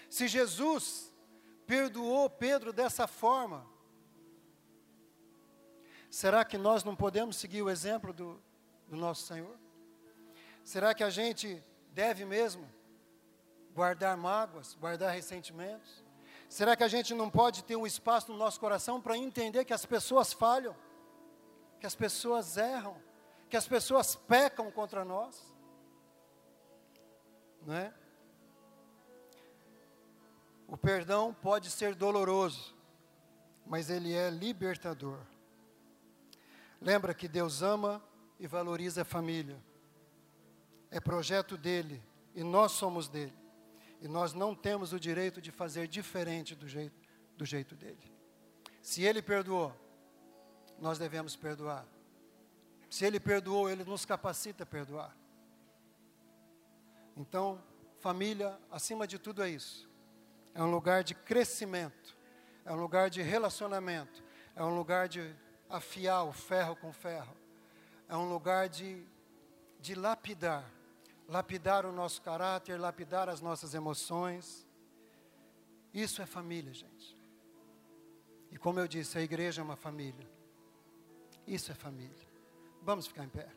[0.09, 1.10] se Jesus
[1.71, 3.65] perdoou Pedro dessa forma,
[6.11, 8.43] será que nós não podemos seguir o exemplo do,
[8.89, 9.57] do nosso Senhor?
[10.65, 11.63] Será que a gente
[11.93, 12.69] deve mesmo
[13.73, 16.05] guardar mágoas, guardar ressentimentos?
[16.49, 19.73] Será que a gente não pode ter um espaço no nosso coração para entender que
[19.73, 20.75] as pessoas falham,
[21.79, 23.01] que as pessoas erram,
[23.49, 25.41] que as pessoas pecam contra nós?
[27.65, 27.95] Não é?
[30.71, 32.75] O perdão pode ser doloroso,
[33.67, 35.19] mas ele é libertador.
[36.81, 38.03] Lembra que Deus ama
[38.39, 39.61] e valoriza a família
[40.91, 42.03] é projeto dele
[42.35, 43.39] e nós somos dele.
[44.01, 46.99] E nós não temos o direito de fazer diferente do jeito,
[47.37, 48.13] do jeito dele.
[48.83, 49.75] Se ele perdoou,
[50.79, 51.87] nós devemos perdoar.
[52.89, 55.15] Se ele perdoou, ele nos capacita a perdoar.
[57.17, 57.63] Então,
[58.01, 59.89] família, acima de tudo, é isso.
[60.55, 62.17] É um lugar de crescimento,
[62.65, 64.23] é um lugar de relacionamento,
[64.55, 65.35] é um lugar de
[65.69, 67.37] afiar o ferro com ferro,
[68.09, 69.05] é um lugar de,
[69.79, 70.65] de lapidar
[71.31, 74.67] lapidar o nosso caráter, lapidar as nossas emoções.
[75.95, 77.17] Isso é família, gente.
[78.51, 80.29] E como eu disse, a igreja é uma família.
[81.47, 82.29] Isso é família.
[82.83, 83.49] Vamos ficar em pé.